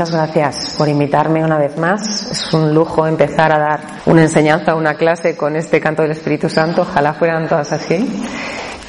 Muchas 0.00 0.14
gracias 0.14 0.74
por 0.78 0.88
invitarme 0.88 1.44
una 1.44 1.58
vez 1.58 1.76
más. 1.76 2.30
Es 2.30 2.54
un 2.54 2.72
lujo 2.72 3.06
empezar 3.06 3.52
a 3.52 3.58
dar 3.58 3.80
una 4.06 4.22
enseñanza, 4.22 4.74
una 4.74 4.94
clase 4.94 5.36
con 5.36 5.56
este 5.56 5.78
canto 5.78 6.00
del 6.00 6.12
Espíritu 6.12 6.48
Santo. 6.48 6.82
Ojalá 6.82 7.12
fueran 7.12 7.46
todas 7.46 7.70
así. 7.70 8.08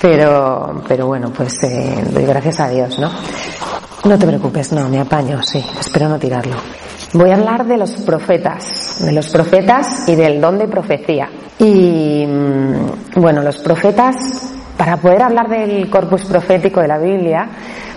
Pero, 0.01 0.81
pero 0.87 1.07
bueno, 1.07 1.29
pues 1.35 1.61
eh, 1.63 2.01
doy 2.11 2.23
gracias 2.23 2.61
a 2.61 2.69
Dios, 2.69 2.97
¿no? 2.97 3.11
No 4.05 4.17
te 4.17 4.25
preocupes, 4.25 4.71
no, 4.71 4.87
me 4.87 5.01
apaño, 5.01 5.43
sí. 5.43 5.61
Espero 5.77 6.07
no 6.07 6.17
tirarlo. 6.17 6.55
Voy 7.11 7.29
a 7.31 7.35
hablar 7.35 7.65
de 7.65 7.75
los 7.75 7.91
profetas, 7.91 9.03
de 9.03 9.11
los 9.11 9.27
profetas 9.27 10.07
y 10.07 10.15
del 10.15 10.39
don 10.39 10.57
de 10.57 10.69
profecía. 10.69 11.27
Y 11.59 12.25
mm, 12.25 13.19
bueno, 13.19 13.41
los 13.41 13.57
profetas, 13.57 14.15
para 14.77 14.95
poder 14.95 15.23
hablar 15.23 15.49
del 15.49 15.89
corpus 15.89 16.23
profético 16.23 16.79
de 16.79 16.87
la 16.87 16.99
Biblia, 16.99 17.49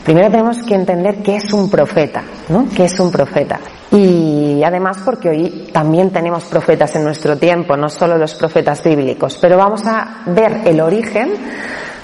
primero 0.04 0.30
tenemos 0.30 0.62
que 0.62 0.74
entender 0.74 1.22
qué 1.22 1.36
es 1.36 1.52
un 1.52 1.70
profeta, 1.70 2.22
¿no? 2.48 2.66
¿Qué 2.74 2.84
es 2.84 3.00
un 3.00 3.10
profeta? 3.10 3.58
Y 3.90 4.62
además 4.64 4.98
porque 5.04 5.28
hoy 5.28 5.68
también 5.72 6.10
tenemos 6.10 6.44
profetas 6.44 6.94
en 6.96 7.04
nuestro 7.04 7.36
tiempo, 7.36 7.76
no 7.76 7.88
solo 7.88 8.18
los 8.18 8.34
profetas 8.34 8.82
bíblicos, 8.82 9.38
pero 9.40 9.56
vamos 9.56 9.86
a 9.86 10.22
ver 10.26 10.62
el 10.64 10.80
origen 10.80 11.34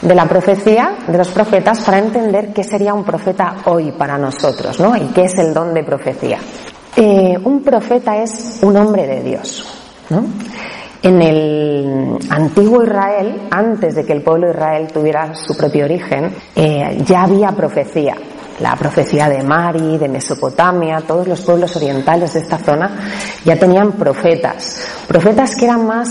de 0.01 0.15
la 0.15 0.27
profecía 0.27 0.95
de 1.07 1.19
los 1.19 1.29
profetas 1.29 1.81
para 1.81 1.99
entender 1.99 2.53
qué 2.53 2.65
sería 2.65 2.95
un 2.95 3.05
profeta 3.05 3.57
hoy 3.67 3.93
para 3.93 4.17
nosotros, 4.17 4.81
¿no? 4.81 4.97
Y 4.97 5.09
qué 5.15 5.25
es 5.25 5.39
el 5.39 5.53
don 5.53 5.75
de 5.75 5.85
profecía. 5.85 6.39
Eh, 6.97 7.39
un 7.45 7.63
profeta 7.63 8.17
es 8.17 8.59
un 8.63 8.77
hombre 8.77 9.07
de 9.07 9.23
Dios. 9.23 9.67
¿no? 10.11 10.25
En 11.03 11.23
el 11.23 12.19
antiguo 12.29 12.83
Israel, 12.83 13.49
antes 13.51 13.95
de 13.95 14.05
que 14.05 14.13
el 14.13 14.23
pueblo 14.23 14.51
Israel 14.51 14.89
tuviera 14.93 15.35
su 15.35 15.57
propio 15.57 15.87
origen, 15.87 16.35
eh, 16.55 17.03
ya 17.07 17.23
había 17.23 17.53
profecía. 17.53 18.15
La 18.61 18.77
profecía 18.77 19.27
de 19.31 19.43
Mari, 19.43 19.97
de 19.97 20.09
Mesopotamia, 20.09 21.01
todos 21.01 21.27
los 21.27 21.41
pueblos 21.41 21.75
orientales 21.77 22.35
de 22.35 22.41
esta 22.41 22.59
zona 22.59 22.91
ya 23.43 23.57
tenían 23.57 23.93
profetas. 23.93 24.87
Profetas 25.09 25.57
que 25.57 25.65
eran 25.65 25.87
más 25.87 26.09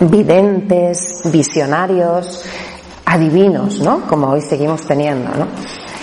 videntes, 0.00 1.20
visionarios, 1.26 2.44
adivinos, 3.04 3.78
¿no? 3.78 4.00
Como 4.08 4.30
hoy 4.30 4.40
seguimos 4.40 4.82
teniendo, 4.82 5.30
¿no? 5.30 5.46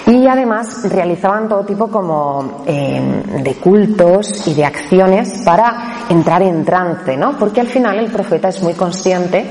Y 0.05 0.27
además 0.27 0.83
realizaban 0.91 1.47
todo 1.47 1.63
tipo 1.63 1.87
como 1.87 2.63
eh, 2.65 3.23
de 3.41 3.55
cultos 3.55 4.45
y 4.47 4.53
de 4.53 4.65
acciones 4.65 5.41
para 5.45 6.05
entrar 6.09 6.41
en 6.41 6.65
trance, 6.65 7.15
¿no? 7.15 7.37
Porque 7.37 7.61
al 7.61 7.67
final 7.67 7.97
el 7.99 8.11
profeta 8.11 8.49
es 8.49 8.61
muy 8.61 8.73
consciente 8.73 9.45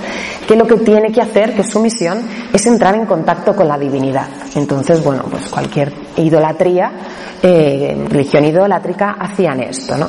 que 0.47 0.55
lo 0.55 0.67
que 0.67 0.77
tiene 0.77 1.11
que 1.11 1.23
hacer, 1.23 1.55
que 1.55 1.65
su 1.65 1.81
misión, 1.81 2.19
es 2.53 2.67
entrar 2.67 2.95
en 2.95 3.07
contacto 3.07 3.57
con 3.57 3.67
la 3.67 3.79
divinidad. 3.79 4.27
Entonces, 4.55 5.03
bueno, 5.03 5.25
pues 5.31 5.49
cualquier 5.49 5.91
idolatría, 6.17 6.93
eh, 7.43 8.07
religión 8.11 8.45
idolátrica, 8.45 9.17
hacían 9.19 9.63
esto, 9.63 9.97
¿no? 9.97 10.09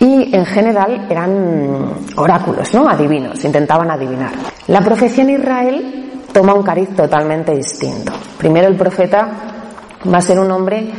Y 0.00 0.34
en 0.34 0.44
general 0.46 1.06
eran 1.08 1.92
oráculos, 2.16 2.74
¿no? 2.74 2.88
Adivinos, 2.88 3.44
intentaban 3.44 3.88
adivinar. 3.88 4.32
La 4.66 4.80
profecía 4.80 5.22
en 5.22 5.30
Israel 5.30 6.06
toma 6.32 6.54
un 6.54 6.64
cariz 6.64 6.88
totalmente 6.94 7.54
distinto. 7.54 8.12
Primero 8.36 8.66
el 8.66 8.76
profeta 8.76 9.55
va 10.12 10.18
a 10.18 10.22
ser 10.22 10.38
un 10.38 10.50
hombre 10.50 10.90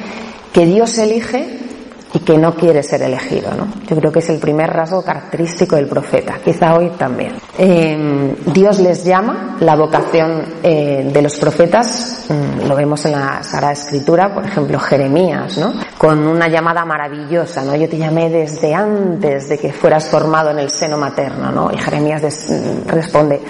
que 0.53 0.65
Dios 0.65 0.97
elige 0.97 1.67
y 2.13 2.19
que 2.19 2.37
no 2.37 2.55
quiere 2.55 2.83
ser 2.83 3.01
elegido. 3.01 3.51
¿no? 3.53 3.67
Yo 3.87 3.95
creo 3.95 4.11
que 4.11 4.19
es 4.19 4.29
el 4.29 4.39
primer 4.39 4.71
rasgo 4.71 5.03
característico 5.03 5.75
del 5.75 5.87
profeta, 5.87 6.39
quizá 6.43 6.75
hoy 6.75 6.89
también. 6.97 7.33
Eh, 7.57 8.35
Dios 8.53 8.79
les 8.79 9.03
llama, 9.03 9.57
la 9.59 9.75
vocación 9.75 10.43
eh, 10.63 11.09
de 11.11 11.21
los 11.21 11.37
profetas, 11.37 12.25
mm, 12.29 12.67
lo 12.67 12.75
vemos 12.75 13.05
en 13.05 13.13
la 13.13 13.43
Sagrada 13.43 13.73
Escritura, 13.73 14.33
por 14.33 14.45
ejemplo 14.45 14.79
Jeremías, 14.79 15.57
¿no? 15.57 15.73
con 15.97 16.25
una 16.27 16.47
llamada 16.47 16.85
maravillosa, 16.85 17.63
¿no? 17.63 17.75
yo 17.75 17.89
te 17.89 17.97
llamé 17.97 18.29
desde 18.29 18.73
antes 18.73 19.49
de 19.49 19.57
que 19.57 19.73
fueras 19.73 20.07
formado 20.07 20.51
en 20.51 20.59
el 20.59 20.69
seno 20.69 20.97
materno, 20.97 21.51
¿no? 21.51 21.71
y 21.73 21.77
Jeremías 21.77 22.21
mm, 22.23 22.87
responde, 22.87 23.41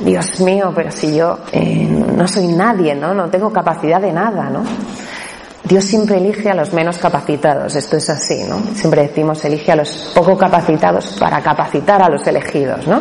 Dios 0.00 0.40
mío, 0.40 0.72
pero 0.74 0.90
si 0.90 1.14
yo 1.14 1.38
eh, 1.52 1.86
no 2.16 2.26
soy 2.26 2.48
nadie, 2.48 2.94
¿no? 2.94 3.14
no 3.14 3.28
tengo 3.30 3.52
capacidad 3.52 4.00
de 4.00 4.12
nada, 4.12 4.50
¿no? 4.50 4.62
Dios 5.70 5.84
siempre 5.84 6.16
elige 6.16 6.50
a 6.50 6.54
los 6.54 6.72
menos 6.72 6.98
capacitados, 6.98 7.76
esto 7.76 7.96
es 7.96 8.10
así, 8.10 8.42
¿no? 8.42 8.58
Siempre 8.74 9.02
decimos 9.02 9.44
elige 9.44 9.70
a 9.70 9.76
los 9.76 10.10
poco 10.12 10.36
capacitados 10.36 11.16
para 11.16 11.40
capacitar 11.40 12.02
a 12.02 12.08
los 12.08 12.26
elegidos, 12.26 12.88
¿no? 12.88 13.00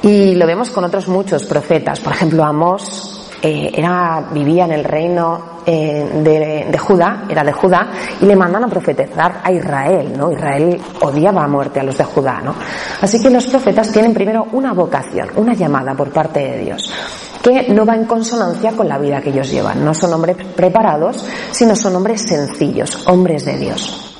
Y 0.00 0.34
lo 0.36 0.46
vemos 0.46 0.70
con 0.70 0.84
otros 0.84 1.06
muchos 1.06 1.44
profetas, 1.44 2.00
por 2.00 2.14
ejemplo, 2.14 2.44
Amós 2.44 3.30
eh, 3.42 3.70
era, 3.74 4.24
vivía 4.32 4.64
en 4.64 4.72
el 4.72 4.84
reino 4.84 5.60
eh, 5.66 6.08
de, 6.24 6.66
de, 6.72 6.78
Judá, 6.78 7.24
era 7.28 7.44
de 7.44 7.52
Judá, 7.52 7.88
y 8.22 8.24
le 8.24 8.36
mandan 8.36 8.64
a 8.64 8.68
profetizar 8.68 9.42
a 9.44 9.52
Israel, 9.52 10.14
¿no? 10.16 10.32
Israel 10.32 10.80
odiaba 11.02 11.44
a 11.44 11.46
muerte 11.46 11.80
a 11.80 11.82
los 11.82 11.98
de 11.98 12.04
Judá, 12.04 12.40
¿no? 12.42 12.54
Así 13.02 13.20
que 13.20 13.28
los 13.28 13.46
profetas 13.48 13.92
tienen 13.92 14.14
primero 14.14 14.46
una 14.52 14.72
vocación, 14.72 15.28
una 15.36 15.52
llamada 15.52 15.94
por 15.94 16.10
parte 16.10 16.40
de 16.40 16.58
Dios 16.64 16.90
que 17.50 17.72
no 17.72 17.86
va 17.86 17.94
en 17.94 18.06
consonancia 18.06 18.72
con 18.72 18.88
la 18.88 18.98
vida 18.98 19.20
que 19.20 19.30
ellos 19.30 19.50
llevan. 19.50 19.84
No 19.84 19.94
son 19.94 20.12
hombres 20.12 20.36
preparados, 20.56 21.24
sino 21.52 21.76
son 21.76 21.94
hombres 21.96 22.22
sencillos, 22.22 23.06
hombres 23.06 23.44
de 23.44 23.56
Dios. 23.56 24.16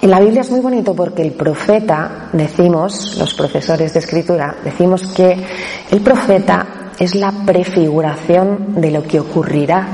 En 0.00 0.10
la 0.10 0.20
Biblia 0.20 0.42
es 0.42 0.50
muy 0.50 0.60
bonito 0.60 0.94
porque 0.94 1.22
el 1.22 1.32
profeta, 1.32 2.28
decimos, 2.32 3.16
los 3.18 3.34
profesores 3.34 3.92
de 3.92 3.98
escritura, 3.98 4.54
decimos 4.62 5.08
que 5.08 5.44
el 5.90 6.00
profeta 6.00 6.92
es 6.98 7.16
la 7.16 7.32
prefiguración 7.44 8.80
de 8.80 8.92
lo 8.92 9.02
que 9.02 9.18
ocurrirá 9.18 9.88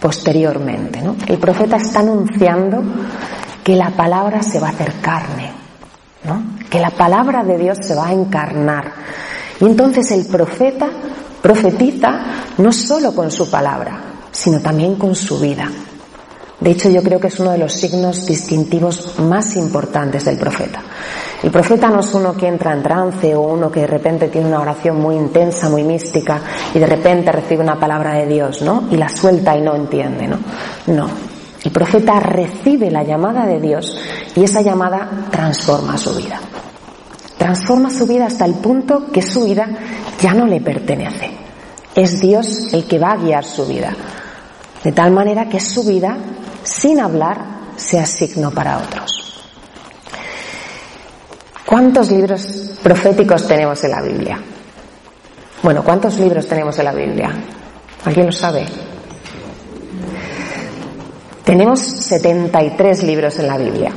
posteriormente. 0.00 1.00
El 1.26 1.38
profeta 1.38 1.76
está 1.76 2.00
anunciando 2.00 2.82
que 3.64 3.74
la 3.74 3.90
palabra 3.90 4.44
se 4.44 4.60
va 4.60 4.68
a 4.68 4.70
hacer 4.70 4.92
carne, 5.00 5.50
que 6.70 6.78
la 6.78 6.90
palabra 6.90 7.42
de 7.42 7.58
Dios 7.58 7.78
se 7.82 7.96
va 7.96 8.08
a 8.08 8.12
encarnar. 8.12 8.92
Y 9.60 9.64
entonces 9.64 10.10
el 10.12 10.26
profeta 10.26 10.88
Profetiza 11.42 12.20
no 12.58 12.72
solo 12.72 13.12
con 13.12 13.30
su 13.30 13.50
palabra, 13.50 14.00
sino 14.30 14.60
también 14.60 14.94
con 14.94 15.14
su 15.16 15.40
vida. 15.40 15.68
De 16.60 16.70
hecho, 16.70 16.88
yo 16.88 17.02
creo 17.02 17.18
que 17.18 17.26
es 17.26 17.40
uno 17.40 17.50
de 17.50 17.58
los 17.58 17.72
signos 17.72 18.24
distintivos 18.24 19.18
más 19.18 19.56
importantes 19.56 20.24
del 20.24 20.38
profeta. 20.38 20.80
El 21.42 21.50
profeta 21.50 21.90
no 21.90 21.98
es 21.98 22.14
uno 22.14 22.36
que 22.36 22.46
entra 22.46 22.72
en 22.72 22.84
trance 22.84 23.34
o 23.34 23.40
uno 23.40 23.72
que 23.72 23.80
de 23.80 23.88
repente 23.88 24.28
tiene 24.28 24.46
una 24.46 24.60
oración 24.60 25.00
muy 25.00 25.16
intensa, 25.16 25.68
muy 25.68 25.82
mística 25.82 26.40
y 26.72 26.78
de 26.78 26.86
repente 26.86 27.32
recibe 27.32 27.64
una 27.64 27.80
palabra 27.80 28.14
de 28.14 28.26
Dios, 28.26 28.62
¿no? 28.62 28.84
Y 28.92 28.96
la 28.96 29.08
suelta 29.08 29.56
y 29.56 29.60
no 29.60 29.74
entiende, 29.74 30.28
¿no? 30.28 30.38
No. 30.86 31.08
El 31.64 31.72
profeta 31.72 32.20
recibe 32.20 32.88
la 32.92 33.02
llamada 33.02 33.44
de 33.44 33.60
Dios 33.60 33.98
y 34.36 34.44
esa 34.44 34.62
llamada 34.62 35.08
transforma 35.32 35.98
su 35.98 36.14
vida. 36.14 36.38
Transforma 37.42 37.90
su 37.90 38.06
vida 38.06 38.26
hasta 38.26 38.44
el 38.44 38.54
punto 38.54 39.10
que 39.10 39.20
su 39.20 39.42
vida 39.42 39.68
ya 40.20 40.32
no 40.32 40.46
le 40.46 40.60
pertenece. 40.60 41.28
Es 41.92 42.20
Dios 42.20 42.72
el 42.72 42.86
que 42.86 43.00
va 43.00 43.14
a 43.14 43.16
guiar 43.16 43.44
su 43.44 43.66
vida. 43.66 43.96
De 44.84 44.92
tal 44.92 45.10
manera 45.10 45.48
que 45.48 45.58
su 45.58 45.82
vida, 45.82 46.16
sin 46.62 47.00
hablar, 47.00 47.44
sea 47.74 48.06
signo 48.06 48.52
para 48.52 48.78
otros. 48.78 49.42
¿Cuántos 51.66 52.12
libros 52.12 52.76
proféticos 52.80 53.44
tenemos 53.48 53.82
en 53.82 53.90
la 53.90 54.02
Biblia? 54.02 54.40
Bueno, 55.64 55.82
¿cuántos 55.82 56.20
libros 56.20 56.46
tenemos 56.46 56.78
en 56.78 56.84
la 56.84 56.92
Biblia? 56.92 57.34
¿Alguien 58.04 58.26
lo 58.26 58.32
sabe? 58.32 58.66
Tenemos 61.42 61.80
73 61.80 63.02
libros 63.02 63.36
en 63.40 63.48
la 63.48 63.58
Biblia. 63.58 63.92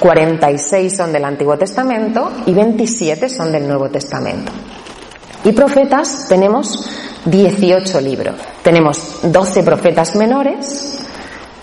46 0.00 0.96
son 0.96 1.12
del 1.12 1.24
Antiguo 1.24 1.56
Testamento 1.56 2.30
y 2.46 2.52
27 2.52 3.28
son 3.28 3.52
del 3.52 3.66
Nuevo 3.66 3.88
Testamento. 3.88 4.52
Y 5.44 5.52
profetas 5.52 6.26
tenemos 6.28 6.88
18 7.24 8.00
libros. 8.00 8.36
Tenemos 8.62 9.20
12 9.22 9.62
profetas 9.62 10.16
menores, 10.16 10.98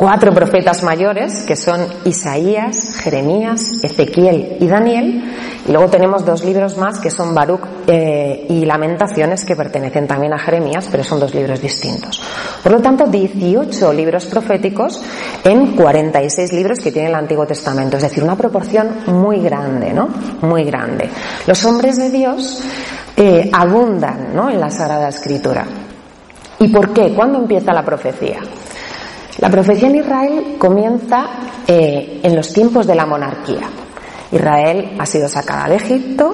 cuatro 0.04 0.34
profetas 0.34 0.84
mayores, 0.84 1.46
que 1.46 1.56
son 1.56 1.88
Isaías, 2.04 2.98
Jeremías, 2.98 3.62
Ezequiel 3.82 4.58
y 4.60 4.68
Daniel, 4.68 5.34
y 5.66 5.72
luego 5.72 5.89
tenemos 5.89 6.25
dos 6.25 6.44
libros 6.44 6.77
más, 6.77 7.00
que 7.00 7.10
son 7.10 7.34
Baruch 7.34 7.62
eh, 7.88 8.46
y 8.50 8.66
Lamentaciones, 8.66 9.46
que 9.46 9.56
pertenecen 9.56 10.06
también 10.06 10.34
a 10.34 10.38
Jeremías, 10.38 10.89
pero 10.92 11.06
son 11.06 11.22
dos 11.22 11.34
libros 11.34 11.62
distintos. 11.62 12.22
Por 12.62 12.74
lo 12.74 12.82
tanto, 12.82 13.06
18 13.08 13.94
libros 13.94 14.25
proféticos 14.25 15.01
en 15.42 15.74
46 15.74 16.51
libros 16.51 16.80
que 16.82 16.92
tiene 16.92 17.08
el 17.08 17.16
Antiguo 17.16 17.48
Testamento, 17.48 17.96
es 17.96 18.04
decir, 18.04 18.25
una 18.25 18.36
proporción 18.36 18.89
muy 19.08 19.39
grande, 19.39 19.94
¿no? 19.94 20.10
Muy 20.42 20.66
grande. 20.66 21.10
Los 21.48 21.63
hombres 21.63 21.96
de 21.96 22.10
Dios 22.10 22.62
eh, 23.16 23.50
abundan, 23.54 24.36
¿no? 24.36 24.50
En 24.50 24.60
la 24.60 24.70
Sagrada 24.70 25.08
Escritura. 25.08 25.66
¿Y 26.60 26.68
por 26.68 26.92
qué? 26.92 27.13
¿Cuándo 27.16 27.39
empieza 27.39 27.72
la 27.72 27.86
profecía? 27.86 28.42
La 29.44 29.50
profecía 29.50 29.90
en 29.90 29.98
Israel 29.98 30.56
comienza 30.58 31.26
eh, 31.68 32.22
en 32.24 32.34
los 32.34 32.54
tiempos 32.54 32.88
de 32.88 32.96
la 32.96 33.06
monarquía. 33.06 33.68
Israel 34.32 34.96
ha 34.98 35.06
sido 35.06 35.28
sacada 35.28 35.68
de 35.68 35.76
Egipto, 35.76 36.34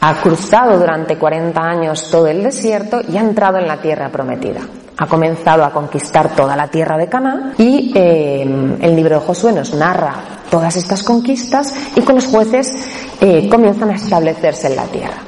ha 0.00 0.14
cruzado 0.22 0.78
durante 0.78 1.18
40 1.18 1.60
años 1.60 2.10
todo 2.10 2.28
el 2.28 2.42
desierto 2.42 3.02
y 3.06 3.18
ha 3.18 3.20
entrado 3.20 3.58
en 3.58 3.68
la 3.68 3.76
tierra 3.82 4.08
prometida. 4.08 4.62
Ha 4.96 5.06
comenzado 5.06 5.66
a 5.66 5.70
conquistar 5.70 6.34
toda 6.34 6.56
la 6.56 6.68
tierra 6.68 6.96
de 6.96 7.10
Canaán 7.10 7.52
y 7.58 7.92
eh, 7.94 8.40
el 8.80 8.96
libro 8.96 9.20
de 9.20 9.26
Josué 9.26 9.52
nos 9.52 9.74
narra 9.74 10.14
todas 10.50 10.74
estas 10.76 11.02
conquistas 11.02 11.74
y 11.94 12.00
con 12.00 12.14
los 12.14 12.24
jueces 12.24 12.72
eh, 13.20 13.50
comienzan 13.50 13.90
a 13.90 13.96
establecerse 13.96 14.68
en 14.68 14.76
la 14.76 14.84
tierra. 14.84 15.18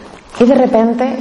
Y 0.41 0.47
de 0.47 0.55
repente 0.55 1.17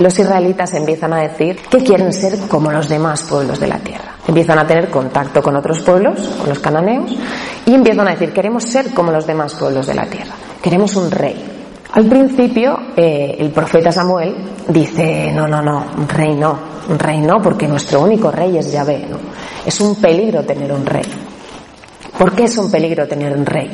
los 0.00 0.18
israelitas 0.18 0.74
empiezan 0.74 1.14
a 1.14 1.22
decir 1.22 1.62
que 1.70 1.78
quieren 1.78 2.12
ser 2.12 2.40
como 2.40 2.70
los 2.70 2.90
demás 2.90 3.22
pueblos 3.22 3.58
de 3.58 3.68
la 3.68 3.78
tierra. 3.78 4.09
Empiezan 4.30 4.60
a 4.60 4.64
tener 4.64 4.88
contacto 4.90 5.42
con 5.42 5.56
otros 5.56 5.80
pueblos, 5.80 6.20
con 6.38 6.48
los 6.48 6.60
cananeos, 6.60 7.10
y 7.66 7.74
empiezan 7.74 8.06
a 8.06 8.12
decir, 8.12 8.32
queremos 8.32 8.62
ser 8.62 8.94
como 8.94 9.10
los 9.10 9.26
demás 9.26 9.54
pueblos 9.54 9.88
de 9.88 9.94
la 9.94 10.06
tierra. 10.06 10.36
Queremos 10.62 10.94
un 10.94 11.10
rey. 11.10 11.34
Al 11.94 12.06
principio, 12.06 12.78
eh, 12.96 13.34
el 13.40 13.50
profeta 13.50 13.90
Samuel 13.90 14.36
dice, 14.68 15.32
no, 15.34 15.48
no, 15.48 15.60
no, 15.60 15.84
un 15.98 16.08
rey 16.08 16.36
no, 16.36 16.56
un 16.88 16.96
rey 16.96 17.18
no, 17.18 17.42
porque 17.42 17.66
nuestro 17.66 18.02
único 18.02 18.30
rey 18.30 18.56
es 18.56 18.70
Yahvé. 18.70 19.04
¿no? 19.10 19.16
Es 19.66 19.80
un 19.80 19.96
peligro 19.96 20.44
tener 20.44 20.70
un 20.70 20.86
rey. 20.86 21.10
¿Por 22.16 22.30
qué 22.32 22.44
es 22.44 22.56
un 22.56 22.70
peligro 22.70 23.08
tener 23.08 23.36
un 23.36 23.44
rey? 23.44 23.68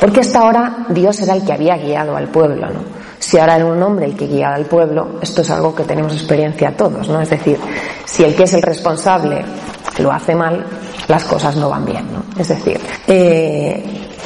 Porque 0.00 0.18
hasta 0.18 0.40
ahora 0.40 0.86
Dios 0.88 1.20
era 1.20 1.34
el 1.34 1.44
que 1.44 1.52
había 1.52 1.76
guiado 1.76 2.16
al 2.16 2.26
pueblo, 2.26 2.66
¿no? 2.66 2.80
Si 3.20 3.38
ahora 3.38 3.56
era 3.56 3.66
un 3.66 3.82
hombre 3.82 4.06
el 4.06 4.16
que 4.16 4.26
guiaba 4.26 4.56
al 4.56 4.66
pueblo, 4.66 5.18
esto 5.22 5.40
es 5.40 5.50
algo 5.50 5.74
que 5.74 5.84
tenemos 5.84 6.12
experiencia 6.12 6.76
todos, 6.76 7.08
¿no? 7.08 7.20
Es 7.20 7.30
decir, 7.30 7.58
si 8.04 8.24
el 8.24 8.34
que 8.34 8.44
es 8.44 8.52
el 8.52 8.62
responsable 8.62 9.44
lo 9.98 10.12
hace 10.12 10.34
mal, 10.34 10.64
las 11.08 11.24
cosas 11.24 11.56
no 11.56 11.70
van 11.70 11.84
bien, 11.84 12.06
¿no? 12.12 12.40
Es 12.40 12.48
decir, 12.48 12.80
eh, 13.06 13.82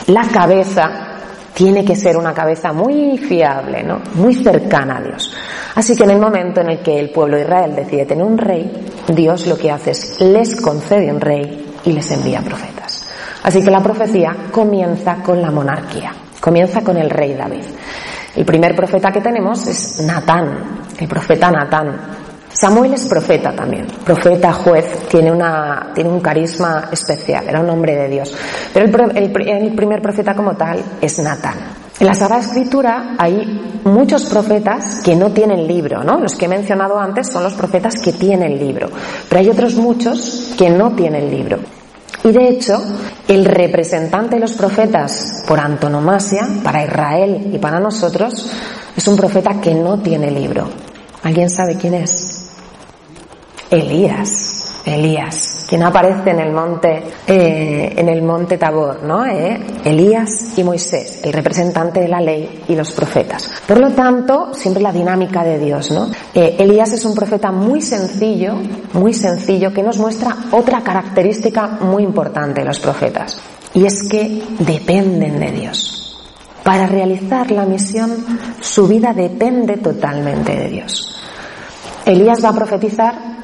la 0.06 0.26
cabeza 0.28 1.10
tiene 1.54 1.84
que 1.84 1.96
ser 1.96 2.16
una 2.16 2.32
cabeza 2.32 2.72
muy 2.72 3.18
fiable, 3.18 3.82
¿no? 3.82 4.00
Muy 4.14 4.34
cercana 4.34 4.98
a 4.98 5.02
Dios. 5.02 5.34
Así 5.74 5.94
que 5.94 6.04
en 6.04 6.10
el 6.10 6.18
momento 6.18 6.60
en 6.60 6.70
el 6.70 6.78
que 6.80 6.98
el 6.98 7.10
pueblo 7.10 7.36
de 7.36 7.42
Israel 7.42 7.74
decide 7.76 8.06
tener 8.06 8.24
un 8.24 8.38
rey, 8.38 8.86
Dios 9.08 9.46
lo 9.46 9.58
que 9.58 9.70
hace 9.70 9.90
es 9.90 10.20
les 10.20 10.60
concede 10.60 11.12
un 11.12 11.20
rey 11.20 11.74
y 11.84 11.92
les 11.92 12.10
envía 12.10 12.40
profetas. 12.40 13.04
Así 13.42 13.62
que 13.62 13.70
la 13.70 13.82
profecía 13.82 14.34
comienza 14.50 15.16
con 15.16 15.40
la 15.40 15.50
monarquía, 15.50 16.12
comienza 16.40 16.82
con 16.82 16.96
el 16.96 17.10
rey 17.10 17.34
David. 17.34 17.64
El 18.36 18.44
primer 18.44 18.76
profeta 18.76 19.10
que 19.10 19.20
tenemos 19.20 19.66
es 19.66 20.00
Natán, 20.00 20.86
el 20.98 21.08
profeta 21.08 21.50
Natán. 21.50 22.19
Samuel 22.60 22.92
es 22.92 23.06
profeta 23.06 23.52
también, 23.52 23.86
profeta, 24.04 24.52
juez, 24.52 25.08
tiene, 25.08 25.32
una, 25.32 25.92
tiene 25.94 26.10
un 26.10 26.20
carisma 26.20 26.90
especial, 26.92 27.48
era 27.48 27.58
un 27.58 27.70
hombre 27.70 27.96
de 27.96 28.06
Dios. 28.06 28.34
Pero 28.74 28.84
el, 29.14 29.48
el 29.48 29.74
primer 29.74 30.02
profeta 30.02 30.34
como 30.34 30.54
tal 30.54 30.84
es 31.00 31.18
Natán. 31.20 31.54
En 31.98 32.06
la 32.06 32.12
Sagrada 32.12 32.42
Escritura 32.42 33.14
hay 33.16 33.80
muchos 33.84 34.26
profetas 34.26 35.00
que 35.02 35.16
no 35.16 35.30
tienen 35.32 35.66
libro, 35.66 36.04
¿no? 36.04 36.20
Los 36.20 36.34
que 36.34 36.44
he 36.44 36.48
mencionado 36.48 36.98
antes 36.98 37.28
son 37.32 37.44
los 37.44 37.54
profetas 37.54 37.94
que 37.94 38.12
tienen 38.12 38.58
libro, 38.58 38.90
pero 39.26 39.40
hay 39.40 39.48
otros 39.48 39.76
muchos 39.76 40.52
que 40.58 40.68
no 40.68 40.90
tienen 40.90 41.30
libro. 41.30 41.60
Y 42.24 42.30
de 42.30 42.46
hecho, 42.46 42.82
el 43.26 43.46
representante 43.46 44.34
de 44.34 44.40
los 44.42 44.52
profetas 44.52 45.44
por 45.48 45.58
antonomasia, 45.58 46.46
para 46.62 46.84
Israel 46.84 47.52
y 47.54 47.56
para 47.56 47.80
nosotros, 47.80 48.52
es 48.94 49.08
un 49.08 49.16
profeta 49.16 49.62
que 49.62 49.74
no 49.74 49.98
tiene 50.00 50.30
libro. 50.30 50.68
¿Alguien 51.22 51.48
sabe 51.48 51.76
quién 51.76 51.94
es? 51.94 52.29
Elías. 53.70 54.56
Elías, 54.84 55.66
quien 55.68 55.82
aparece 55.82 56.30
en 56.30 56.40
el 56.40 56.52
monte, 56.52 57.02
eh, 57.26 57.94
en 57.96 58.08
el 58.08 58.22
monte 58.22 58.56
Tabor, 58.56 59.02
¿no? 59.02 59.26
Eh, 59.26 59.60
Elías 59.84 60.56
y 60.56 60.64
Moisés, 60.64 61.20
el 61.22 61.32
representante 61.32 62.00
de 62.00 62.08
la 62.08 62.20
ley 62.20 62.64
y 62.66 62.74
los 62.74 62.90
profetas. 62.92 63.50
Por 63.66 63.78
lo 63.78 63.90
tanto, 63.90 64.54
siempre 64.54 64.82
la 64.82 64.90
dinámica 64.90 65.44
de 65.44 65.58
Dios, 65.58 65.90
¿no? 65.90 66.08
Eh, 66.34 66.56
Elías 66.58 66.92
es 66.92 67.04
un 67.04 67.14
profeta 67.14 67.52
muy 67.52 67.82
sencillo, 67.82 68.54
muy 68.94 69.12
sencillo, 69.12 69.72
que 69.72 69.82
nos 69.82 69.98
muestra 69.98 70.34
otra 70.52 70.80
característica 70.80 71.66
muy 71.82 72.02
importante 72.02 72.60
de 72.60 72.66
los 72.66 72.80
profetas, 72.80 73.38
y 73.74 73.84
es 73.84 74.08
que 74.08 74.42
dependen 74.60 75.38
de 75.38 75.52
Dios. 75.52 76.18
Para 76.64 76.86
realizar 76.86 77.50
la 77.50 77.66
misión, 77.66 78.24
su 78.60 78.88
vida 78.88 79.12
depende 79.12 79.76
totalmente 79.76 80.56
de 80.56 80.68
Dios. 80.68 81.20
Elías 82.04 82.42
va 82.42 82.48
a 82.48 82.54
profetizar 82.54 83.39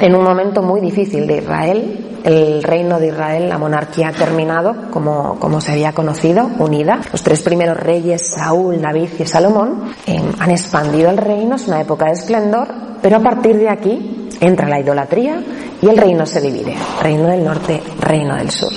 en 0.00 0.14
un 0.14 0.24
momento 0.24 0.62
muy 0.62 0.80
difícil 0.80 1.26
de 1.26 1.38
Israel. 1.38 2.06
El 2.24 2.62
reino 2.62 2.98
de 2.98 3.08
Israel, 3.08 3.48
la 3.48 3.58
monarquía 3.58 4.08
ha 4.08 4.12
terminado, 4.12 4.90
como, 4.90 5.38
como 5.38 5.60
se 5.60 5.72
había 5.72 5.92
conocido, 5.92 6.50
unida. 6.58 7.00
Los 7.12 7.22
tres 7.22 7.42
primeros 7.42 7.78
reyes, 7.78 8.34
Saúl, 8.34 8.80
David 8.80 9.08
y 9.18 9.24
Salomón, 9.24 9.92
em, 10.06 10.32
han 10.38 10.50
expandido 10.50 11.10
el 11.10 11.16
reino, 11.16 11.56
es 11.56 11.66
una 11.66 11.80
época 11.80 12.06
de 12.06 12.12
esplendor, 12.12 12.68
pero 13.00 13.16
a 13.16 13.20
partir 13.20 13.56
de 13.56 13.70
aquí 13.70 14.28
entra 14.40 14.68
la 14.68 14.80
idolatría 14.80 15.42
y 15.80 15.88
el 15.88 15.96
reino 15.96 16.26
se 16.26 16.40
divide. 16.40 16.74
Reino 17.02 17.26
del 17.26 17.44
norte, 17.44 17.80
reino 18.00 18.36
del 18.36 18.50
sur. 18.50 18.72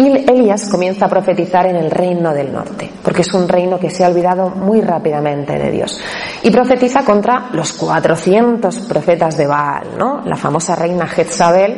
Y 0.00 0.30
Elías 0.30 0.66
comienza 0.70 1.04
a 1.04 1.08
profetizar 1.10 1.66
en 1.66 1.76
el 1.76 1.90
reino 1.90 2.32
del 2.32 2.50
norte, 2.50 2.90
porque 3.02 3.20
es 3.20 3.34
un 3.34 3.46
reino 3.46 3.78
que 3.78 3.90
se 3.90 4.02
ha 4.02 4.08
olvidado 4.08 4.48
muy 4.48 4.80
rápidamente 4.80 5.58
de 5.58 5.70
Dios. 5.70 6.00
Y 6.42 6.50
profetiza 6.50 7.04
contra 7.04 7.50
los 7.52 7.74
400 7.74 8.80
profetas 8.80 9.36
de 9.36 9.46
Baal, 9.46 9.98
¿no? 9.98 10.22
La 10.24 10.36
famosa 10.36 10.74
reina 10.74 11.06
Jezabel, 11.06 11.76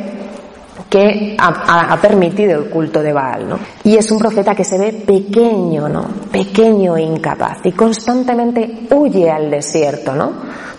que 0.89 1.35
ha, 1.37 1.97
permitido 2.01 2.61
el 2.61 2.69
culto 2.69 3.03
de 3.03 3.11
Baal, 3.11 3.49
¿no? 3.49 3.59
Y 3.83 3.97
es 3.97 4.09
un 4.09 4.19
profeta 4.19 4.55
que 4.55 4.63
se 4.63 4.77
ve 4.77 4.93
pequeño, 5.05 5.89
¿no? 5.89 6.05
Pequeño 6.31 6.95
e 6.95 7.01
incapaz 7.01 7.57
y 7.65 7.73
constantemente 7.73 8.87
huye 8.91 9.29
al 9.29 9.51
desierto, 9.51 10.15
¿no? 10.15 10.31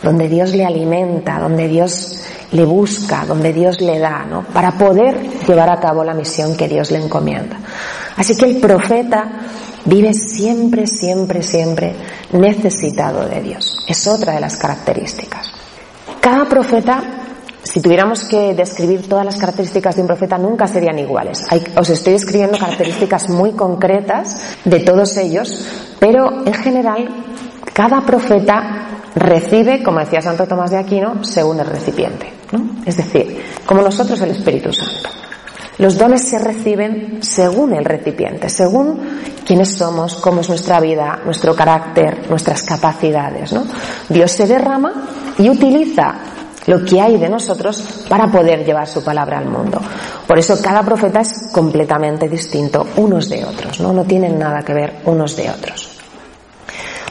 Donde 0.02 0.28
Dios 0.28 0.54
le 0.54 0.64
alimenta, 0.64 1.38
donde 1.38 1.68
Dios 1.68 2.22
le 2.54 2.64
busca, 2.64 3.26
donde 3.26 3.52
Dios 3.52 3.80
le 3.80 3.98
da, 3.98 4.24
¿no? 4.24 4.44
Para 4.44 4.72
poder 4.78 5.44
llevar 5.44 5.70
a 5.70 5.80
cabo 5.80 6.04
la 6.04 6.14
misión 6.14 6.56
que 6.56 6.68
Dios 6.68 6.92
le 6.92 6.98
encomienda. 6.98 7.58
Así 8.16 8.36
que 8.36 8.44
el 8.46 8.58
profeta 8.58 9.28
vive 9.84 10.14
siempre, 10.14 10.86
siempre, 10.86 11.42
siempre 11.42 11.96
necesitado 12.32 13.28
de 13.28 13.42
Dios. 13.42 13.84
Es 13.88 14.06
otra 14.06 14.34
de 14.34 14.40
las 14.40 14.56
características. 14.56 15.50
Cada 16.20 16.44
profeta, 16.48 17.02
si 17.64 17.80
tuviéramos 17.80 18.24
que 18.24 18.54
describir 18.54 19.08
todas 19.08 19.26
las 19.26 19.36
características 19.36 19.96
de 19.96 20.02
un 20.02 20.06
profeta, 20.06 20.38
nunca 20.38 20.68
serían 20.68 20.98
iguales. 21.00 21.44
os 21.76 21.90
estoy 21.90 22.14
escribiendo 22.14 22.56
características 22.56 23.30
muy 23.30 23.50
concretas 23.52 24.36
de 24.64 24.78
todos 24.78 25.16
ellos, 25.16 25.66
pero 25.98 26.46
en 26.46 26.54
general, 26.54 27.08
cada 27.72 28.02
profeta 28.02 29.00
recibe, 29.16 29.82
como 29.82 29.98
decía 29.98 30.22
Santo 30.22 30.46
Tomás 30.46 30.70
de 30.70 30.78
Aquino, 30.78 31.24
según 31.24 31.58
el 31.58 31.66
recipiente. 31.66 32.43
Es 32.84 32.96
decir, 32.96 33.42
como 33.66 33.82
nosotros 33.82 34.20
el 34.20 34.30
Espíritu 34.30 34.72
Santo. 34.72 35.10
Los 35.78 35.98
dones 35.98 36.28
se 36.28 36.38
reciben 36.38 37.18
según 37.22 37.74
el 37.74 37.84
recipiente, 37.84 38.48
según 38.48 39.00
quiénes 39.44 39.76
somos, 39.76 40.16
cómo 40.16 40.40
es 40.40 40.48
nuestra 40.48 40.80
vida, 40.80 41.20
nuestro 41.24 41.54
carácter, 41.54 42.30
nuestras 42.30 42.62
capacidades. 42.62 43.52
¿no? 43.52 43.64
Dios 44.08 44.30
se 44.30 44.46
derrama 44.46 44.92
y 45.36 45.50
utiliza 45.50 46.14
lo 46.66 46.84
que 46.84 47.00
hay 47.00 47.18
de 47.18 47.28
nosotros 47.28 48.04
para 48.08 48.28
poder 48.28 48.64
llevar 48.64 48.86
su 48.86 49.02
palabra 49.02 49.38
al 49.38 49.46
mundo. 49.46 49.80
Por 50.26 50.38
eso 50.38 50.60
cada 50.62 50.82
profeta 50.82 51.20
es 51.20 51.50
completamente 51.52 52.28
distinto 52.28 52.86
unos 52.96 53.28
de 53.28 53.44
otros, 53.44 53.80
¿no? 53.80 53.92
No 53.92 54.04
tienen 54.04 54.38
nada 54.38 54.62
que 54.62 54.72
ver 54.72 55.00
unos 55.04 55.36
de 55.36 55.50
otros. 55.50 55.90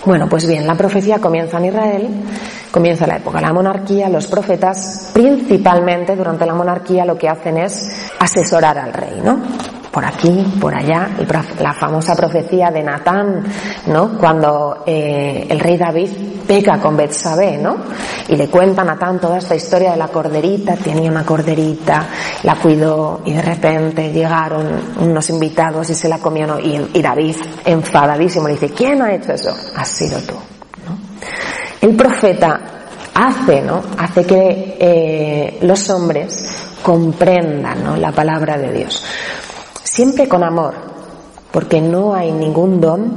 Bueno, 0.06 0.28
pues 0.28 0.48
bien, 0.48 0.66
la 0.66 0.76
profecía 0.76 1.20
comienza 1.20 1.58
en 1.60 1.66
Israel, 1.66 2.10
comienza 2.74 3.06
la 3.06 3.18
época 3.18 3.40
la 3.40 3.54
monarquía, 3.54 4.10
los 4.10 4.26
profetas 4.26 5.12
principalmente 5.14 6.16
durante 6.16 6.44
la 6.44 6.56
monarquía 6.56 7.06
lo 7.06 7.16
que 7.16 7.30
hacen 7.30 7.58
es 7.58 7.92
asesorar 8.20 8.80
al 8.80 8.92
rey, 8.92 9.22
¿no? 9.24 9.40
por 9.94 10.04
aquí, 10.04 10.44
por 10.60 10.74
allá, 10.74 11.08
la 11.60 11.72
famosa 11.72 12.16
profecía 12.16 12.72
de 12.72 12.82
Natán, 12.82 13.44
¿no? 13.86 14.18
Cuando 14.18 14.84
eh, 14.88 15.46
el 15.48 15.60
rey 15.60 15.78
David 15.78 16.10
peca 16.48 16.80
con 16.80 16.98
Betsabé, 16.98 17.60
¿no? 17.60 17.78
Y 18.28 18.36
le 18.36 18.48
cuenta 18.48 18.82
a 18.82 18.86
Natán 18.86 19.20
toda 19.20 19.38
esta 19.38 19.56
historia 19.56 19.92
de 19.92 19.98
la 19.98 20.08
corderita, 20.08 20.76
tenía 20.78 21.12
una 21.12 21.24
corderita, 21.24 22.08
la 22.42 22.56
cuidó 22.56 23.22
y 23.24 23.34
de 23.34 23.42
repente 23.44 24.12
llegaron 24.12 24.96
unos 25.00 25.30
invitados 25.30 25.88
y 25.92 25.94
se 25.94 26.10
la 26.10 26.18
comieron 26.18 26.60
y, 26.60 27.00
David, 27.00 27.36
enfadadísimo, 27.64 28.48
le 28.48 28.54
dice, 28.56 28.72
¿quién 28.72 29.00
ha 29.00 29.14
hecho 29.14 29.34
eso? 29.34 29.56
Has 29.76 29.90
sido 29.90 30.20
tú. 30.22 30.53
El 31.84 31.96
profeta 31.96 32.60
hace, 33.14 33.62
¿no? 33.62 33.84
Hace 33.98 34.26
que 34.26 34.78
eh, 34.80 35.60
los 35.62 35.88
hombres 35.92 36.48
comprendan 36.82 38.02
la 38.02 38.12
palabra 38.12 38.58
de 38.58 38.74
Dios 38.74 39.06
siempre 39.94 40.28
con 40.28 40.44
amor, 40.44 40.74
porque 41.52 41.80
no 41.80 42.16
hay 42.16 42.32
ningún 42.32 42.82
don 42.82 43.12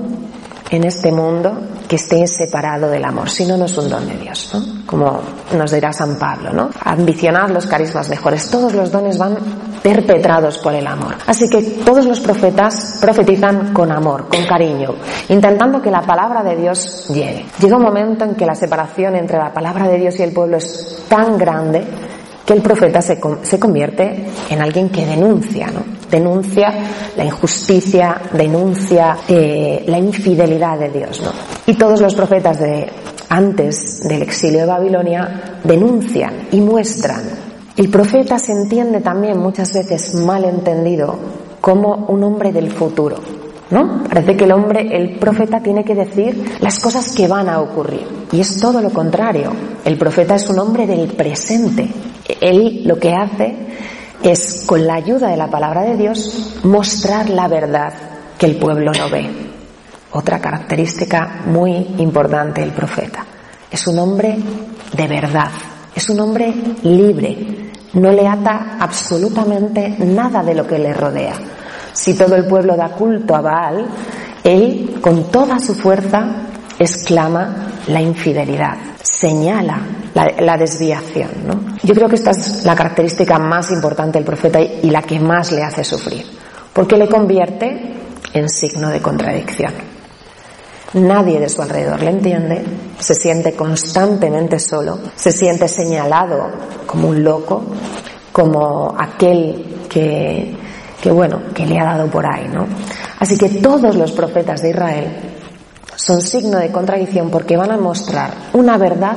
en 0.69 0.85
este 0.85 1.11
mundo 1.11 1.59
que 1.89 1.97
esté 1.97 2.27
separado 2.27 2.91
del 2.91 3.03
amor, 3.03 3.31
si 3.31 3.47
no, 3.47 3.57
no 3.57 3.65
es 3.65 3.79
un 3.79 3.89
don 3.89 4.07
de 4.07 4.17
Dios, 4.19 4.51
¿no? 4.53 4.85
Como 4.85 5.21
nos 5.57 5.71
dirá 5.71 5.91
San 5.95 6.17
Pablo, 6.17 6.53
¿no? 6.53 6.69
Ambicionad 6.85 7.49
los 7.49 7.67
carismas 7.67 8.11
mejores. 8.11 8.51
Todos 8.51 8.75
los 8.75 8.93
dones 8.93 9.17
van 9.17 9.39
perpetrados 9.87 10.59
por 10.59 10.75
el 10.75 10.85
amor. 10.85 11.15
Así 11.29 11.49
que 11.49 11.63
todos 11.85 12.05
los 12.07 12.19
profetas 12.19 12.99
profetizan 13.01 13.73
con 13.73 13.93
amor, 13.93 14.27
con 14.27 14.45
cariño, 14.45 14.97
intentando 15.29 15.81
que 15.81 15.93
la 15.93 16.01
palabra 16.01 16.43
de 16.43 16.57
Dios 16.57 17.07
llegue. 17.09 17.45
Llega 17.61 17.77
un 17.77 17.85
momento 17.85 18.25
en 18.25 18.35
que 18.35 18.45
la 18.45 18.57
separación 18.57 19.15
entre 19.15 19.39
la 19.39 19.53
palabra 19.53 19.87
de 19.87 19.99
Dios 19.99 20.19
y 20.19 20.25
el 20.25 20.33
pueblo 20.33 20.57
es 20.57 21.05
tan 21.09 21.39
grande 21.39 21.85
que 22.45 22.53
el 22.53 22.63
profeta 22.63 23.01
se, 23.01 23.21
se 23.43 23.61
convierte 23.61 24.27
en 24.51 24.61
alguien 24.61 24.89
que 24.89 25.07
denuncia, 25.07 25.69
¿no? 25.69 25.85
Denuncia 26.11 26.75
la 27.17 27.25
injusticia, 27.25 28.21
denuncia 28.33 29.19
eh, 29.29 29.85
la 29.87 29.99
infidelidad 30.01 30.81
de 30.81 30.91
Dios, 30.91 31.23
¿no? 31.23 31.31
Y 31.65 31.75
todos 31.75 32.01
los 32.01 32.13
profetas 32.17 32.59
de 32.59 32.91
antes 33.29 34.01
del 34.01 34.23
exilio 34.23 34.63
de 34.63 34.67
Babilonia 34.67 35.61
denuncian 35.63 36.49
y 36.51 36.61
muestran. 36.61 37.46
El 37.77 37.91
profeta 37.91 38.39
se 38.39 38.53
entiende 38.53 39.03
también 39.03 39.39
muchas 39.39 39.73
veces 39.75 40.15
mal 40.15 40.45
entendido 40.47 41.19
como 41.61 42.07
un 42.09 42.25
hombre 42.25 42.51
del 42.51 42.71
futuro. 42.71 43.17
¿No? 43.69 44.05
Parece 44.05 44.37
que 44.37 44.45
el 44.45 44.53
hombre, 44.53 44.97
el 44.97 45.19
profeta 45.19 45.61
tiene 45.61 45.85
que 45.85 45.95
decir 45.95 46.57
las 46.61 46.79
cosas 46.79 47.13
que 47.13 47.27
van 47.27 47.49
a 47.49 47.61
ocurrir. 47.61 48.07
Y 48.33 48.41
es 48.41 48.61
todo 48.61 48.81
lo 48.81 48.91
contrario. 48.91 49.51
El 49.85 49.99
profeta 49.99 50.37
es 50.37 50.49
un 50.49 50.61
hombre 50.61 50.87
del 50.87 51.09
presente. 51.09 51.89
Él 52.41 52.83
lo 52.85 52.97
que 52.99 53.13
hace 53.13 53.57
es, 54.23 54.65
con 54.67 54.87
la 54.87 54.95
ayuda 54.95 55.29
de 55.29 55.37
la 55.37 55.49
palabra 55.49 55.83
de 55.83 55.97
Dios, 55.97 56.61
mostrar 56.63 57.29
la 57.29 57.49
verdad 57.49 57.93
que 58.39 58.47
el 58.47 58.57
pueblo 58.57 58.93
no 58.93 59.11
ve. 59.11 59.29
Otra 60.13 60.39
característica 60.39 61.43
muy 61.47 61.73
importante 61.99 62.61
del 62.61 62.71
profeta. 62.71 63.27
Es 63.71 63.87
un 63.87 63.99
hombre 63.99 64.39
de 64.97 65.09
verdad, 65.09 65.51
es 65.95 66.09
un 66.09 66.21
hombre 66.21 66.55
libre, 66.83 67.66
no 67.97 68.13
le 68.13 68.29
ata 68.29 68.77
absolutamente 68.79 69.97
nada 69.99 70.43
de 70.43 70.55
lo 70.55 70.67
que 70.67 70.79
le 70.79 70.93
rodea. 70.93 71.35
Si 71.93 72.15
todo 72.15 72.37
el 72.37 72.47
pueblo 72.47 72.77
da 72.77 72.91
culto 72.91 73.35
a 73.35 73.41
Baal, 73.41 73.87
él 74.45 74.99
con 75.01 75.31
toda 75.31 75.59
su 75.59 75.75
fuerza 75.75 76.25
exclama 76.79 77.73
la 77.87 78.03
infidelidad, 78.03 78.77
señala 79.03 79.81
la, 80.15 80.57
desviación. 80.57 81.31
Yo 81.83 81.95
creo 81.95 82.09
que 82.09 82.17
esta 82.17 82.31
es 82.31 82.65
la 82.65 82.75
característica 82.75 83.39
más 83.39 83.71
importante 83.71 84.19
del 84.19 84.27
profeta 84.27 84.61
y 84.61 84.91
la 84.91 85.03
que 85.03 85.19
más 85.19 85.53
le 85.53 85.63
hace 85.63 85.85
sufrir, 85.85 86.25
porque 86.73 86.97
le 86.97 87.09
convierte 87.09 87.95
en 88.35 88.49
signo 88.49 88.91
de 88.91 89.01
contradicción. 89.01 89.96
Nadie 90.95 91.41
de 91.41 91.49
su 91.49 91.63
alrededor 91.63 92.01
le 92.01 92.11
entiende, 92.11 92.65
se 92.99 93.15
siente 93.15 93.55
constantemente 93.55 94.59
solo, 94.59 94.99
se 95.15 95.33
siente 95.33 95.69
señalado 95.69 96.49
como 96.87 97.09
un 97.09 97.25
loco, 97.25 97.65
como 98.33 98.95
aquel 98.99 99.87
que, 99.89 100.57
que 101.03 101.11
bueno, 101.11 101.41
que 101.53 101.67
le 101.67 101.79
ha 101.79 101.85
dado 101.85 102.07
por 102.09 102.25
ahí, 102.25 102.49
¿no? 102.49 102.67
Así 103.19 103.37
que 103.37 103.49
todos 103.49 103.97
los 103.97 104.13
profetas 104.13 104.63
de 104.63 104.71
Israel 104.71 105.07
son 105.97 106.21
signo 106.21 106.59
de 106.59 106.71
contradicción 106.71 107.31
porque 107.31 107.57
van 107.57 107.73
a 107.73 107.77
mostrar 107.77 108.33
una 108.53 108.79
verdad 108.79 109.17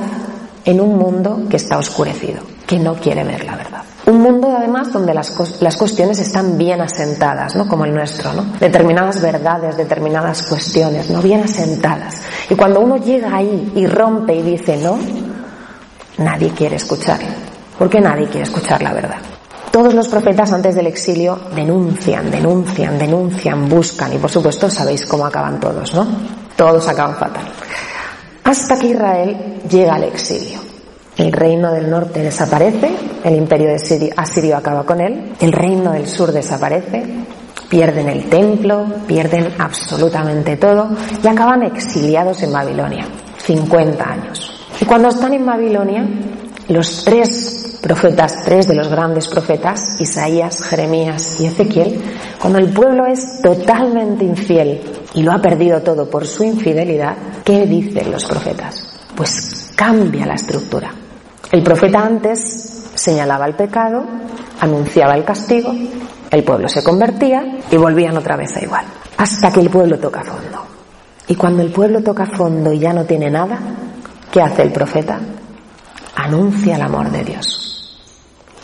en 0.64 0.80
un 0.80 0.98
mundo 0.98 1.42
que 1.48 1.56
está 1.56 1.78
oscurecido, 1.78 2.42
que 2.66 2.78
no 2.78 2.94
quiere 2.94 3.24
ver 3.24 3.44
la 3.44 3.56
verdad. 3.56 3.79
Un 4.06 4.22
mundo 4.22 4.54
además 4.56 4.92
donde 4.92 5.12
las, 5.12 5.32
las 5.60 5.76
cuestiones 5.76 6.18
están 6.18 6.56
bien 6.56 6.80
asentadas, 6.80 7.54
¿no? 7.54 7.68
Como 7.68 7.84
el 7.84 7.94
nuestro, 7.94 8.32
¿no? 8.32 8.44
Determinadas 8.58 9.20
verdades, 9.20 9.76
determinadas 9.76 10.42
cuestiones, 10.42 11.10
¿no? 11.10 11.20
Bien 11.20 11.42
asentadas. 11.42 12.20
Y 12.48 12.54
cuando 12.54 12.80
uno 12.80 12.96
llega 12.96 13.36
ahí 13.36 13.72
y 13.74 13.86
rompe 13.86 14.34
y 14.34 14.42
dice 14.42 14.78
no, 14.78 14.98
nadie 16.18 16.50
quiere 16.50 16.76
escuchar. 16.76 17.18
Porque 17.78 18.00
nadie 18.00 18.26
quiere 18.26 18.42
escuchar 18.42 18.82
la 18.82 18.92
verdad. 18.92 19.18
Todos 19.70 19.94
los 19.94 20.08
profetas 20.08 20.52
antes 20.52 20.74
del 20.74 20.88
exilio 20.88 21.38
denuncian, 21.54 22.30
denuncian, 22.30 22.98
denuncian, 22.98 23.68
buscan 23.68 24.12
y 24.12 24.18
por 24.18 24.30
supuesto 24.30 24.68
sabéis 24.68 25.06
cómo 25.06 25.24
acaban 25.24 25.60
todos, 25.60 25.94
¿no? 25.94 26.06
Todos 26.56 26.88
acaban 26.88 27.14
fatal. 27.14 27.44
Hasta 28.44 28.78
que 28.78 28.88
Israel 28.88 29.60
llega 29.70 29.94
al 29.94 30.04
exilio. 30.04 30.69
El 31.16 31.32
reino 31.32 31.72
del 31.72 31.90
norte 31.90 32.22
desaparece, 32.22 32.90
el 33.24 33.36
imperio 33.36 33.68
de 33.68 34.12
asirio 34.16 34.56
acaba 34.56 34.84
con 34.84 35.00
él, 35.00 35.32
el 35.40 35.52
reino 35.52 35.92
del 35.92 36.06
sur 36.06 36.32
desaparece, 36.32 37.04
pierden 37.68 38.08
el 38.08 38.28
templo, 38.28 38.86
pierden 39.06 39.54
absolutamente 39.58 40.56
todo 40.56 40.88
y 41.22 41.26
acaban 41.26 41.62
exiliados 41.62 42.42
en 42.42 42.52
Babilonia, 42.52 43.06
50 43.38 44.04
años. 44.04 44.66
Y 44.80 44.84
cuando 44.84 45.08
están 45.08 45.34
en 45.34 45.44
Babilonia, 45.44 46.04
los 46.68 47.04
tres 47.04 47.78
profetas, 47.82 48.44
tres 48.44 48.68
de 48.68 48.74
los 48.74 48.88
grandes 48.88 49.28
profetas, 49.28 50.00
Isaías, 50.00 50.62
Jeremías 50.62 51.40
y 51.40 51.46
Ezequiel, 51.46 52.00
cuando 52.40 52.58
el 52.58 52.72
pueblo 52.72 53.06
es 53.06 53.40
totalmente 53.42 54.24
infiel 54.24 54.80
y 55.14 55.22
lo 55.22 55.32
ha 55.32 55.40
perdido 55.40 55.80
todo 55.82 56.08
por 56.08 56.26
su 56.26 56.44
infidelidad, 56.44 57.16
¿qué 57.44 57.66
dicen 57.66 58.10
los 58.10 58.24
profetas? 58.24 58.86
Pues 59.16 59.70
cambia 59.76 60.26
la 60.26 60.34
estructura. 60.34 60.92
El 61.52 61.64
profeta 61.64 62.04
antes 62.04 62.90
señalaba 62.94 63.46
el 63.46 63.54
pecado, 63.54 64.04
anunciaba 64.60 65.14
el 65.16 65.24
castigo, 65.24 65.74
el 66.30 66.44
pueblo 66.44 66.68
se 66.68 66.84
convertía 66.84 67.58
y 67.68 67.76
volvían 67.76 68.16
otra 68.16 68.36
vez 68.36 68.56
a 68.56 68.62
igual, 68.62 68.84
hasta 69.16 69.52
que 69.52 69.60
el 69.60 69.68
pueblo 69.68 69.98
toca 69.98 70.22
fondo. 70.22 70.64
Y 71.26 71.34
cuando 71.34 71.62
el 71.62 71.72
pueblo 71.72 72.02
toca 72.02 72.26
fondo 72.26 72.72
y 72.72 72.78
ya 72.78 72.92
no 72.92 73.04
tiene 73.04 73.30
nada, 73.30 73.58
¿qué 74.30 74.40
hace 74.40 74.62
el 74.62 74.70
profeta? 74.70 75.18
Anuncia 76.14 76.76
el 76.76 76.82
amor 76.82 77.10
de 77.10 77.24
Dios. 77.24 77.70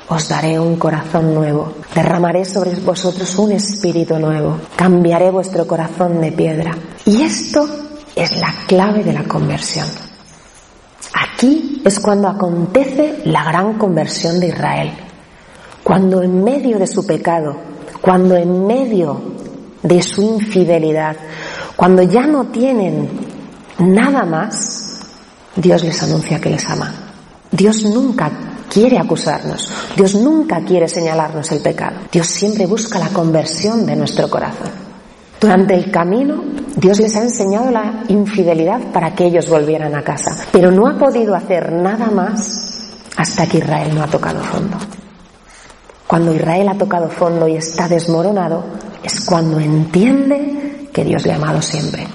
Os 0.09 0.28
daré 0.28 0.61
un 0.61 0.76
corazón 0.76 1.35
nuevo, 1.35 1.73
derramaré 1.93 2.45
sobre 2.45 2.76
vosotros 2.76 3.37
un 3.38 3.50
espíritu 3.50 4.16
nuevo, 4.21 4.59
cambiaré 4.76 5.33
vuestro 5.33 5.66
corazón 5.66 6.21
de 6.21 6.31
piedra. 6.31 6.76
Y 7.05 7.23
esto 7.23 7.69
es 8.14 8.37
la 8.37 8.55
clave 8.69 9.03
de 9.03 9.12
la 9.12 9.25
conversión. 9.25 9.88
Aquí 11.18 11.81
es 11.83 11.98
cuando 11.98 12.29
acontece 12.29 13.22
la 13.24 13.42
gran 13.44 13.79
conversión 13.79 14.38
de 14.38 14.48
Israel. 14.48 14.92
Cuando 15.83 16.22
en 16.22 16.44
medio 16.44 16.79
de 16.79 16.87
su 16.87 17.07
pecado, 17.07 17.57
cuando 18.02 18.37
en 18.37 18.66
medio 18.66 19.22
de 19.83 20.02
su 20.02 20.22
infidelidad, 20.22 21.16
cuando 21.74 22.02
ya 22.02 22.26
no 22.26 22.48
tienen 22.48 23.09
nada 23.79 24.26
más, 24.26 25.00
Dios 25.55 25.85
les 25.85 26.02
anuncia 26.02 26.38
que 26.38 26.50
les 26.50 26.68
ama. 26.68 26.92
Dios 27.50 27.85
nunca 27.85 28.31
quiere 28.68 28.98
acusarnos. 28.98 29.72
Dios 29.96 30.16
nunca 30.16 30.61
quiere 30.61 30.87
señalarnos 30.87 31.50
el 31.52 31.62
pecado. 31.62 32.00
Dios 32.12 32.26
siempre 32.26 32.66
busca 32.66 32.98
la 32.98 33.09
conversión 33.09 33.87
de 33.87 33.96
nuestro 33.96 34.29
corazón. 34.29 34.86
Durante 35.40 35.75
el 35.75 35.90
camino, 35.90 36.42
Dios 36.77 36.99
les 37.01 37.14
ha 37.16 37.22
enseñado 37.22 37.70
la 37.70 38.05
infidelidad 38.09 38.81
para 38.92 39.14
que 39.14 39.27
ellos 39.27 39.49
volvieran 39.49 39.94
a 39.94 40.03
casa, 40.03 40.46
pero 40.51 40.70
no 40.70 40.87
ha 40.88 40.99
podido 40.99 41.35
hacer 41.35 41.72
nada 41.72 42.07
más 42.11 42.90
hasta 43.16 43.46
que 43.46 43.59
Israel 43.59 43.94
no 43.94 44.03
ha 44.03 44.07
tocado 44.07 44.42
fondo. 44.42 44.77
Cuando 46.07 46.35
Israel 46.35 46.68
ha 46.68 46.79
tocado 46.79 47.09
fondo 47.09 47.49
y 47.49 47.57
está 47.57 47.88
desmoronado, 47.88 48.64
es 49.03 49.20
cuando 49.25 49.59
entiende 49.61 50.88
que 50.92 51.05
Dios 51.05 51.27
le 51.27 51.33
ha 51.33 51.37
amado 51.37 51.61
siempre 51.61 52.07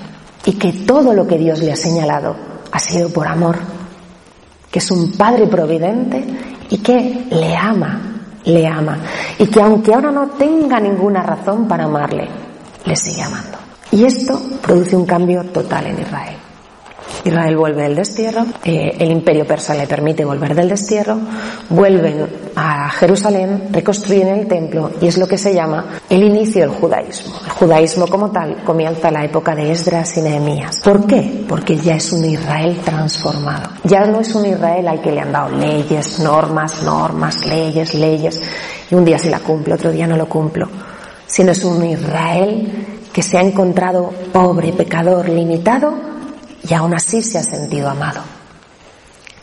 y 0.46 0.54
que 0.54 0.74
todo 0.74 1.14
lo 1.14 1.28
que 1.28 1.38
Dios 1.38 1.60
le 1.60 1.72
ha 1.72 1.76
señalado 1.76 2.36
ha 2.72 2.80
sido 2.80 3.10
por 3.10 3.28
amor 3.28 3.58
que 4.72 4.80
es 4.80 4.90
un 4.90 5.12
Padre 5.12 5.48
providente 5.48 6.24
y 6.70 6.78
que 6.78 7.28
le 7.30 7.56
ama, 7.56 8.00
le 8.46 8.66
ama. 8.66 8.98
Y 9.38 9.48
que 9.48 9.62
aunque 9.62 9.94
ahora 9.94 10.12
no 10.12 10.30
tenga 10.30 10.80
ninguna 10.80 11.22
razón 11.22 11.68
para 11.68 11.84
amarle, 11.84 12.30
le 12.86 12.96
sigue 12.96 13.22
amando. 13.22 13.58
Y 13.92 14.06
esto 14.06 14.42
produce 14.62 14.96
un 14.96 15.06
cambio 15.06 15.44
total 15.46 15.88
en 15.88 16.00
Israel. 16.00 16.38
Israel 17.24 17.56
vuelve 17.56 17.84
del 17.84 17.96
destierro, 17.96 18.46
eh, 18.64 18.96
el 18.98 19.12
imperio 19.12 19.46
persa 19.46 19.76
le 19.76 19.86
permite 19.86 20.26
volver 20.26 20.56
del 20.56 20.70
destierro, 20.70 21.20
vuelven 21.70 22.26
a 22.56 22.90
Jerusalén, 22.90 23.70
reconstruyen 23.72 24.28
el 24.30 24.48
templo 24.48 24.92
y 25.00 25.08
es 25.08 25.18
lo 25.18 25.28
que 25.28 25.38
se 25.38 25.54
llama 25.54 26.00
el 26.10 26.24
inicio 26.24 26.62
del 26.62 26.72
judaísmo. 26.72 27.34
El 27.46 27.52
judaísmo 27.52 28.08
como 28.08 28.32
tal 28.32 28.64
comienza 28.64 29.12
la 29.12 29.24
época 29.24 29.56
de 29.56 29.72
Esdras 29.72 30.18
y 30.18 30.22
Nehemías. 30.22 30.80
¿Por 30.84 31.06
qué? 31.06 31.44
Porque 31.48 31.78
ya 31.78 31.96
es 31.96 32.12
un 32.12 32.26
Israel 32.26 32.80
transformado. 32.84 33.70
Ya 33.84 34.06
no 34.06 34.20
es 34.20 34.34
un 34.34 34.46
Israel 34.46 34.88
al 34.88 35.02
que 35.02 35.12
le 35.12 35.22
han 35.22 35.32
dado 35.32 35.56
leyes, 35.56 36.20
normas, 36.20 36.82
normas, 36.82 37.46
leyes, 37.46 37.94
leyes 37.94 38.42
y 38.90 38.96
un 38.96 39.06
día 39.06 39.20
sí 39.20 39.30
la 39.30 39.40
cumple, 39.40 39.76
otro 39.76 39.92
día 39.92 40.08
no 40.08 40.18
lo 40.18 40.28
cumplo, 40.28 40.68
sino 41.32 41.54
es 41.54 41.64
un 41.64 41.86
Israel 41.86 43.00
que 43.14 43.24
se 43.24 43.38
ha 43.38 43.42
encontrado 43.42 44.12
pobre, 44.34 44.74
pecador, 44.74 45.30
limitado 45.30 45.94
y 46.68 46.74
aún 46.74 46.94
así 46.94 47.22
se 47.22 47.38
ha 47.38 47.44
sentido 47.44 47.90
amado. 47.90 48.22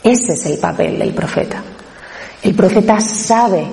Ese 0.03 0.35
es 0.35 0.47
el 0.47 0.59
papel 0.59 0.99
del 0.99 1.15
profeta. 1.15 1.63
El 2.43 2.55
profeta 2.55 3.01
sabe, 3.01 3.67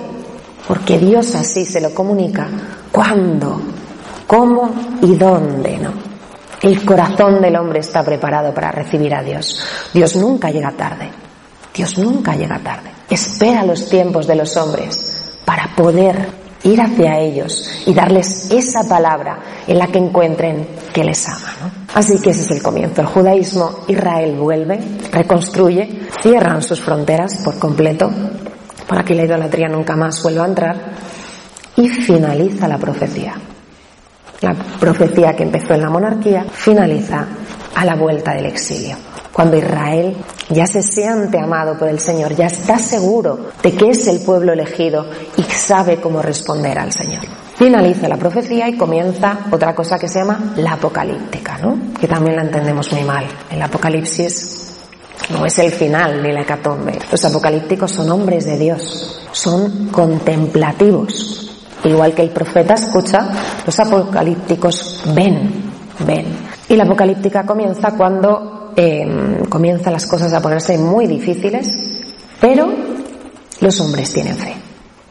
porque 0.66 0.98
Dios 0.98 1.34
así 1.34 1.66
se 1.66 1.80
lo 1.80 1.92
comunica, 1.92 2.48
cuándo, 2.90 3.60
cómo 4.26 4.74
y 5.02 5.14
dónde, 5.14 5.76
¿no? 5.76 5.92
El 6.62 6.86
corazón 6.86 7.42
del 7.42 7.54
hombre 7.56 7.80
está 7.80 8.02
preparado 8.02 8.54
para 8.54 8.72
recibir 8.72 9.14
a 9.14 9.22
Dios. 9.22 9.62
Dios 9.92 10.16
nunca 10.16 10.50
llega 10.50 10.72
tarde. 10.72 11.10
Dios 11.74 11.98
nunca 11.98 12.34
llega 12.34 12.58
tarde. 12.60 12.90
Espera 13.10 13.62
los 13.62 13.86
tiempos 13.90 14.26
de 14.26 14.36
los 14.36 14.56
hombres 14.56 15.38
para 15.44 15.76
poder 15.76 16.45
ir 16.66 16.80
hacia 16.80 17.18
ellos 17.18 17.68
y 17.86 17.94
darles 17.94 18.50
esa 18.50 18.82
palabra 18.88 19.38
en 19.66 19.78
la 19.78 19.86
que 19.86 19.98
encuentren 19.98 20.66
que 20.92 21.04
les 21.04 21.28
ama. 21.28 21.72
Así 21.94 22.18
que 22.20 22.30
ese 22.30 22.42
es 22.42 22.50
el 22.50 22.62
comienzo. 22.62 23.00
El 23.00 23.06
judaísmo, 23.06 23.80
Israel 23.88 24.36
vuelve, 24.36 24.78
reconstruye, 25.12 26.08
cierran 26.20 26.62
sus 26.62 26.80
fronteras 26.80 27.36
por 27.44 27.58
completo 27.58 28.10
para 28.88 29.04
que 29.04 29.14
la 29.14 29.24
idolatría 29.24 29.68
nunca 29.68 29.96
más 29.96 30.22
vuelva 30.22 30.44
a 30.44 30.48
entrar 30.48 30.76
y 31.76 31.88
finaliza 31.88 32.68
la 32.68 32.78
profecía. 32.78 33.34
La 34.40 34.54
profecía 34.54 35.34
que 35.34 35.44
empezó 35.44 35.74
en 35.74 35.82
la 35.82 35.90
monarquía 35.90 36.44
finaliza 36.50 37.26
a 37.74 37.84
la 37.84 37.94
vuelta 37.94 38.34
del 38.34 38.46
exilio. 38.46 38.96
Cuando 39.36 39.58
Israel 39.58 40.16
ya 40.48 40.66
se 40.66 40.82
siente 40.82 41.38
amado 41.38 41.76
por 41.76 41.88
el 41.88 42.00
Señor, 42.00 42.34
ya 42.34 42.46
está 42.46 42.78
seguro 42.78 43.50
de 43.62 43.72
que 43.72 43.90
es 43.90 44.06
el 44.06 44.20
pueblo 44.20 44.54
elegido 44.54 45.04
y 45.36 45.42
sabe 45.42 46.00
cómo 46.00 46.22
responder 46.22 46.78
al 46.78 46.90
Señor. 46.90 47.20
Finaliza 47.54 48.08
la 48.08 48.16
profecía 48.16 48.66
y 48.66 48.78
comienza 48.78 49.40
otra 49.50 49.74
cosa 49.74 49.98
que 49.98 50.08
se 50.08 50.20
llama 50.20 50.54
la 50.56 50.72
apocalíptica, 50.72 51.58
¿no? 51.58 51.76
Que 52.00 52.08
también 52.08 52.36
la 52.36 52.44
entendemos 52.44 52.90
muy 52.94 53.04
mal. 53.04 53.26
El 53.50 53.60
apocalipsis 53.60 54.78
no 55.28 55.44
es 55.44 55.58
el 55.58 55.70
final 55.70 56.22
ni 56.22 56.32
la 56.32 56.40
hecatombe. 56.40 56.98
Los 57.12 57.22
apocalípticos 57.22 57.92
son 57.92 58.10
hombres 58.10 58.46
de 58.46 58.56
Dios, 58.56 59.20
son 59.32 59.88
contemplativos. 59.88 61.52
Igual 61.84 62.14
que 62.14 62.22
el 62.22 62.30
profeta 62.30 62.72
escucha, 62.72 63.28
los 63.66 63.78
apocalípticos 63.80 65.02
ven, 65.14 65.70
ven. 66.06 66.24
Y 66.70 66.74
la 66.74 66.84
apocalíptica 66.84 67.44
comienza 67.44 67.90
cuando 67.90 68.56
eh, 68.76 69.42
comienzan 69.48 69.92
las 69.92 70.06
cosas 70.06 70.32
a 70.32 70.42
ponerse 70.42 70.76
muy 70.78 71.06
difíciles, 71.06 71.68
pero 72.40 72.68
los 73.60 73.80
hombres 73.80 74.12
tienen 74.12 74.36
fe. 74.36 74.54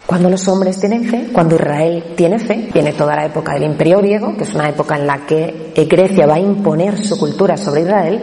Cuando 0.05 0.29
los 0.29 0.47
hombres 0.47 0.79
tienen 0.79 1.05
fe, 1.05 1.29
cuando 1.33 1.55
Israel 1.55 2.13
tiene 2.15 2.37
fe, 2.37 2.69
viene 2.71 2.93
toda 2.93 3.15
la 3.15 3.25
época 3.25 3.53
del 3.53 3.63
Imperio 3.63 3.97
griego, 3.97 4.37
que 4.37 4.43
es 4.43 4.53
una 4.53 4.69
época 4.69 4.95
en 4.97 5.07
la 5.07 5.25
que 5.25 5.73
Grecia 5.89 6.27
va 6.27 6.35
a 6.35 6.39
imponer 6.39 7.03
su 7.03 7.17
cultura 7.17 7.57
sobre 7.57 7.81
Israel 7.81 8.21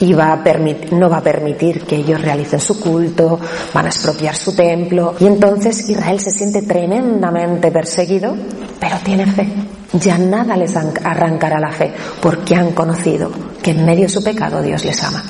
y 0.00 0.14
va 0.14 0.32
a 0.32 0.42
no 0.92 1.10
va 1.10 1.18
a 1.18 1.22
permitir 1.22 1.82
que 1.82 1.96
ellos 1.96 2.22
realicen 2.22 2.60
su 2.60 2.80
culto, 2.80 3.38
van 3.74 3.84
a 3.84 3.88
expropiar 3.88 4.34
su 4.34 4.56
templo 4.56 5.16
y 5.20 5.26
entonces 5.26 5.86
Israel 5.90 6.18
se 6.18 6.30
siente 6.30 6.62
tremendamente 6.62 7.70
perseguido, 7.70 8.34
pero 8.80 8.96
tiene 9.04 9.26
fe. 9.26 9.67
Ya 9.92 10.18
nada 10.18 10.56
les 10.56 10.76
arrancará 10.76 11.58
la 11.58 11.70
fe 11.70 11.92
porque 12.20 12.54
han 12.54 12.72
conocido 12.72 13.30
que 13.62 13.70
en 13.70 13.86
medio 13.86 14.02
de 14.02 14.08
su 14.10 14.22
pecado 14.22 14.60
Dios 14.60 14.84
les 14.84 15.02
ama. 15.02 15.22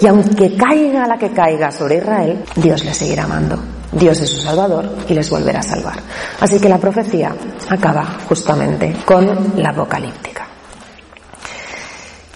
Y 0.00 0.06
aunque 0.06 0.56
caiga 0.56 1.06
la 1.06 1.16
que 1.16 1.30
caiga 1.30 1.70
sobre 1.70 1.98
Israel, 1.98 2.42
Dios 2.56 2.84
les 2.84 2.96
seguirá 2.96 3.24
amando. 3.24 3.58
Dios 3.92 4.20
es 4.20 4.30
su 4.30 4.40
Salvador 4.40 4.96
y 5.08 5.14
les 5.14 5.30
volverá 5.30 5.60
a 5.60 5.62
salvar. 5.62 5.94
Así 6.40 6.58
que 6.58 6.68
la 6.68 6.78
profecía 6.78 7.34
acaba 7.68 8.04
justamente 8.28 8.96
con 9.04 9.52
la 9.56 9.70
apocalíptica. 9.70 10.46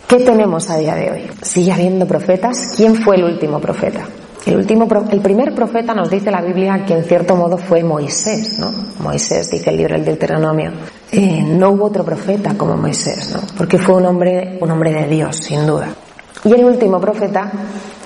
¿Qué 0.07 0.21
tenemos 0.21 0.71
a 0.71 0.77
día 0.77 0.95
de 0.95 1.11
hoy? 1.11 1.31
¿Sigue 1.43 1.73
habiendo 1.73 2.07
profetas? 2.07 2.75
¿Quién 2.77 2.95
fue 2.95 3.17
el 3.17 3.25
último 3.25 3.61
profeta? 3.61 4.01
El, 4.47 4.57
último, 4.57 4.89
el 5.11 5.21
primer 5.21 5.55
profeta 5.55 5.93
nos 5.93 6.09
dice 6.09 6.31
la 6.31 6.41
Biblia 6.41 6.85
que 6.87 6.95
en 6.95 7.05
cierto 7.05 7.37
modo 7.37 7.59
fue 7.59 7.83
Moisés, 7.83 8.59
¿no? 8.59 8.73
Moisés, 9.01 9.51
dice 9.51 9.69
el 9.69 9.77
libro 9.77 9.97
del 9.97 10.07
Deuteronomio. 10.07 10.73
Eh, 11.11 11.43
no 11.43 11.71
hubo 11.71 11.87
otro 11.87 12.05
profeta 12.05 12.55
como 12.55 12.77
Moisés, 12.77 13.31
¿no? 13.33 13.41
Porque 13.57 13.79
fue 13.79 13.97
un 13.97 14.07
hombre, 14.07 14.59
un 14.61 14.71
hombre 14.71 14.93
de 14.93 15.09
Dios, 15.09 15.37
sin 15.37 15.67
duda. 15.67 15.89
Y 16.45 16.53
el 16.53 16.65
último 16.65 17.01
profeta 17.01 17.51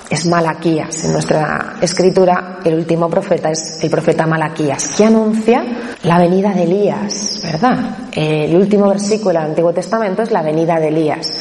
es 0.09 0.25
Malaquías. 0.25 1.05
En 1.05 1.13
nuestra 1.13 1.75
escritura, 1.81 2.59
el 2.63 2.75
último 2.75 3.09
profeta 3.09 3.51
es 3.51 3.83
el 3.83 3.89
profeta 3.89 4.25
Malaquías, 4.25 4.95
que 4.95 5.05
anuncia 5.05 5.63
la 6.03 6.19
venida 6.19 6.53
de 6.53 6.63
Elías, 6.63 7.41
¿verdad? 7.43 7.97
El 8.11 8.55
último 8.55 8.87
versículo 8.89 9.39
del 9.39 9.49
Antiguo 9.49 9.73
Testamento 9.73 10.21
es 10.21 10.31
la 10.31 10.41
venida 10.41 10.79
de 10.79 10.87
Elías, 10.87 11.39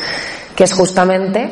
que 0.56 0.64
es 0.64 0.72
justamente 0.72 1.48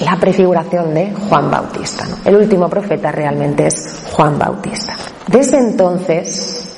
la 0.00 0.16
prefiguración 0.18 0.94
de 0.94 1.12
Juan 1.28 1.50
Bautista. 1.50 2.06
El 2.24 2.36
último 2.36 2.68
profeta 2.68 3.12
realmente 3.12 3.66
es 3.66 3.94
Juan 4.12 4.38
Bautista. 4.38 4.96
Desde 5.26 5.58
entonces, 5.58 6.69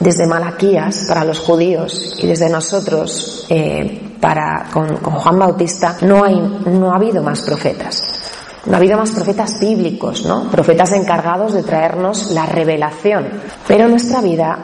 desde 0.00 0.26
Malaquías 0.26 1.04
para 1.06 1.24
los 1.24 1.38
judíos 1.38 2.16
y 2.18 2.26
desde 2.26 2.48
nosotros 2.48 3.46
eh, 3.50 4.16
para, 4.18 4.66
con, 4.72 4.96
con, 4.96 5.14
Juan 5.14 5.38
Bautista, 5.38 5.98
no, 6.00 6.24
hay, 6.24 6.40
no 6.66 6.92
ha 6.92 6.96
habido 6.96 7.22
más 7.22 7.42
profetas. 7.42 8.02
No 8.66 8.74
ha 8.74 8.76
habido 8.76 8.98
más 8.98 9.10
profetas 9.12 9.58
bíblicos, 9.60 10.24
¿no? 10.26 10.50
Profetas 10.50 10.92
encargados 10.92 11.54
de 11.54 11.62
traernos 11.62 12.30
la 12.32 12.44
revelación. 12.46 13.28
Pero 13.66 13.88
nuestra 13.88 14.20
vida, 14.20 14.58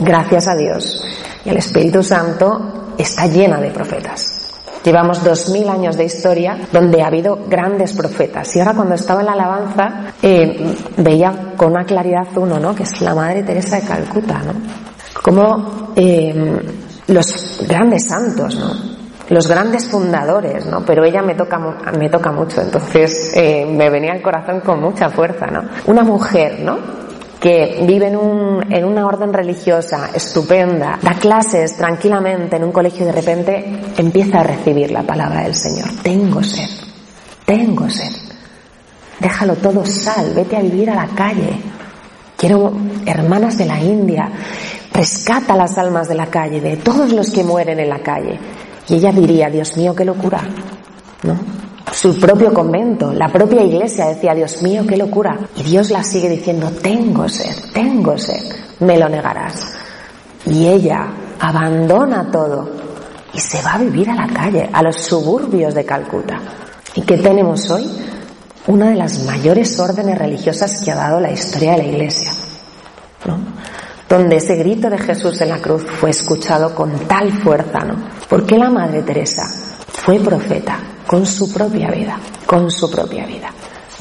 gracias 0.00 0.48
a 0.48 0.56
Dios 0.56 1.04
y 1.44 1.50
al 1.50 1.56
Espíritu 1.58 2.02
Santo, 2.02 2.94
está 2.98 3.26
llena 3.26 3.60
de 3.60 3.70
profetas. 3.70 4.35
Llevamos 4.86 5.24
dos 5.24 5.48
mil 5.48 5.68
años 5.68 5.96
de 5.96 6.04
historia 6.04 6.56
donde 6.70 7.02
ha 7.02 7.08
habido 7.08 7.40
grandes 7.48 7.92
profetas. 7.92 8.54
Y 8.54 8.60
ahora 8.60 8.72
cuando 8.72 8.94
estaba 8.94 9.18
en 9.18 9.26
la 9.26 9.32
alabanza 9.32 10.12
eh, 10.22 10.76
veía 10.98 11.54
con 11.56 11.72
una 11.72 11.84
claridad 11.84 12.28
uno, 12.36 12.60
¿no? 12.60 12.72
Que 12.72 12.84
es 12.84 13.00
la 13.00 13.12
Madre 13.12 13.42
Teresa 13.42 13.80
de 13.80 13.82
Calcuta, 13.82 14.42
¿no? 14.44 14.52
Como 15.20 15.92
eh, 15.96 16.32
los 17.08 17.64
grandes 17.66 18.06
santos, 18.06 18.54
¿no? 18.54 18.96
los 19.28 19.48
grandes 19.48 19.88
fundadores, 19.88 20.66
¿no? 20.66 20.84
Pero 20.84 21.04
ella 21.04 21.20
me 21.20 21.34
toca, 21.34 21.58
me 21.98 22.08
toca 22.08 22.30
mucho, 22.30 22.60
entonces 22.60 23.32
eh, 23.34 23.66
me 23.66 23.90
venía 23.90 24.12
al 24.12 24.22
corazón 24.22 24.60
con 24.60 24.80
mucha 24.80 25.10
fuerza, 25.10 25.46
¿no? 25.46 25.64
Una 25.86 26.04
mujer, 26.04 26.60
¿no? 26.60 26.78
Que 27.40 27.84
vive 27.86 28.08
en, 28.08 28.16
un, 28.16 28.72
en 28.72 28.84
una 28.84 29.06
orden 29.06 29.32
religiosa 29.32 30.10
estupenda, 30.14 30.98
da 31.02 31.14
clases 31.14 31.76
tranquilamente 31.76 32.56
en 32.56 32.64
un 32.64 32.72
colegio 32.72 33.02
y 33.02 33.06
de 33.06 33.12
repente 33.12 33.80
empieza 33.96 34.40
a 34.40 34.42
recibir 34.42 34.90
la 34.90 35.02
palabra 35.02 35.42
del 35.42 35.54
Señor. 35.54 35.88
Tengo 36.02 36.42
sed, 36.42 36.68
tengo 37.44 37.88
sed. 37.88 38.12
Déjalo 39.20 39.56
todo, 39.56 39.84
sal, 39.84 40.32
vete 40.34 40.56
a 40.56 40.60
vivir 40.60 40.90
a 40.90 40.94
la 40.94 41.08
calle. 41.08 41.58
Quiero 42.36 42.72
hermanas 43.06 43.56
de 43.56 43.64
la 43.64 43.80
India, 43.80 44.30
rescata 44.92 45.56
las 45.56 45.78
almas 45.78 46.08
de 46.08 46.14
la 46.14 46.26
calle, 46.26 46.60
de 46.60 46.76
todos 46.76 47.12
los 47.12 47.30
que 47.30 47.44
mueren 47.44 47.80
en 47.80 47.88
la 47.88 48.00
calle. 48.00 48.38
Y 48.88 48.94
ella 48.94 49.12
diría, 49.12 49.48
Dios 49.48 49.76
mío, 49.76 49.94
qué 49.94 50.04
locura, 50.04 50.42
¿no? 51.22 51.55
Su 52.06 52.20
propio 52.20 52.54
convento, 52.54 53.12
la 53.12 53.26
propia 53.26 53.64
iglesia 53.64 54.06
decía, 54.06 54.32
Dios 54.32 54.62
mío, 54.62 54.84
qué 54.88 54.96
locura. 54.96 55.40
Y 55.56 55.64
Dios 55.64 55.90
la 55.90 56.04
sigue 56.04 56.28
diciendo, 56.28 56.70
tengo 56.80 57.28
sed, 57.28 57.72
tengo 57.74 58.16
sed, 58.16 58.44
me 58.78 58.96
lo 58.96 59.08
negarás. 59.08 59.72
Y 60.44 60.68
ella 60.68 61.08
abandona 61.40 62.30
todo 62.30 62.70
y 63.34 63.40
se 63.40 63.60
va 63.60 63.72
a 63.72 63.78
vivir 63.78 64.08
a 64.08 64.14
la 64.14 64.28
calle, 64.28 64.70
a 64.72 64.84
los 64.84 65.02
suburbios 65.02 65.74
de 65.74 65.84
Calcuta. 65.84 66.38
¿Y 66.94 67.02
qué 67.02 67.18
tenemos 67.18 67.68
hoy? 67.70 67.90
Una 68.68 68.90
de 68.90 68.94
las 68.94 69.24
mayores 69.24 69.76
órdenes 69.80 70.16
religiosas 70.16 70.80
que 70.84 70.92
ha 70.92 70.94
dado 70.94 71.18
la 71.18 71.32
historia 71.32 71.72
de 71.72 71.78
la 71.78 71.84
iglesia. 71.86 72.30
¿no? 73.26 73.36
donde 74.08 74.36
ese 74.36 74.54
grito 74.54 74.88
de 74.88 74.98
Jesús 74.98 75.40
en 75.40 75.48
la 75.48 75.58
cruz 75.58 75.82
fue 75.82 76.10
escuchado 76.10 76.72
con 76.72 76.92
tal 77.08 77.32
fuerza, 77.32 77.80
¿no? 77.80 77.96
Porque 78.28 78.56
la 78.56 78.70
Madre 78.70 79.02
Teresa 79.02 79.42
fue 79.88 80.20
profeta 80.20 80.78
con 81.06 81.26
su 81.26 81.52
propia 81.52 81.90
vida, 81.90 82.18
con 82.46 82.70
su 82.70 82.90
propia 82.90 83.26
vida. 83.26 83.50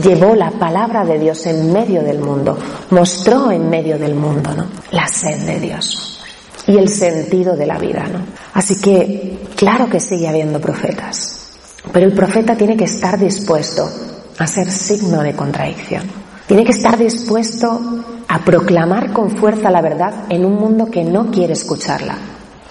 Llevó 0.01 0.35
la 0.35 0.51
palabra 0.51 1.05
de 1.05 1.17
Dios 1.19 1.45
en 1.45 1.71
medio 1.71 2.03
del 2.03 2.19
mundo, 2.19 2.57
mostró 2.89 3.51
en 3.51 3.69
medio 3.69 3.97
del 3.97 4.15
mundo, 4.15 4.53
¿no? 4.53 4.65
La 4.91 5.07
sed 5.07 5.45
de 5.45 5.59
Dios 5.59 6.21
y 6.67 6.77
el 6.77 6.89
sentido 6.89 7.55
de 7.55 7.65
la 7.65 7.77
vida, 7.77 8.05
¿no? 8.11 8.19
Así 8.53 8.79
que, 8.81 9.47
claro 9.55 9.89
que 9.89 9.99
sigue 9.99 10.27
habiendo 10.27 10.59
profetas, 10.59 11.49
pero 11.93 12.07
el 12.07 12.13
profeta 12.13 12.55
tiene 12.55 12.75
que 12.75 12.85
estar 12.85 13.17
dispuesto 13.17 13.89
a 14.37 14.47
ser 14.47 14.69
signo 14.69 15.21
de 15.21 15.35
contradicción. 15.35 16.03
Tiene 16.47 16.63
que 16.63 16.73
estar 16.73 16.97
dispuesto 16.97 18.03
a 18.27 18.39
proclamar 18.39 19.13
con 19.13 19.31
fuerza 19.31 19.71
la 19.71 19.81
verdad 19.81 20.25
en 20.29 20.45
un 20.45 20.55
mundo 20.55 20.87
que 20.91 21.03
no 21.03 21.31
quiere 21.31 21.53
escucharla. 21.53 22.17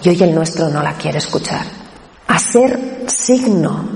Y 0.01 0.09
hoy 0.09 0.23
el 0.23 0.35
nuestro 0.35 0.69
no 0.69 0.83
la 0.83 0.93
quiere 0.93 1.17
escuchar. 1.17 1.65
A 2.27 2.37
ser 2.39 3.05
signo 3.07 3.89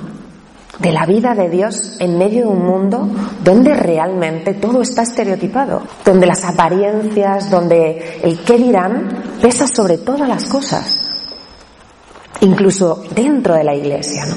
de 0.79 0.91
la 0.91 1.05
vida 1.05 1.35
de 1.35 1.49
Dios 1.49 1.97
en 1.99 2.17
medio 2.17 2.45
de 2.45 2.47
un 2.47 2.65
mundo 2.65 3.07
donde 3.43 3.73
realmente 3.73 4.53
todo 4.53 4.81
está 4.81 5.03
estereotipado, 5.03 5.81
donde 6.05 6.25
las 6.25 6.43
apariencias, 6.45 7.51
donde 7.51 8.19
el 8.23 8.39
qué 8.39 8.57
dirán 8.57 9.23
pesa 9.41 9.67
sobre 9.67 9.97
todas 9.97 10.27
las 10.27 10.45
cosas, 10.45 11.09
incluso 12.41 13.03
dentro 13.13 13.55
de 13.55 13.63
la 13.63 13.75
iglesia, 13.75 14.25
¿no? 14.25 14.35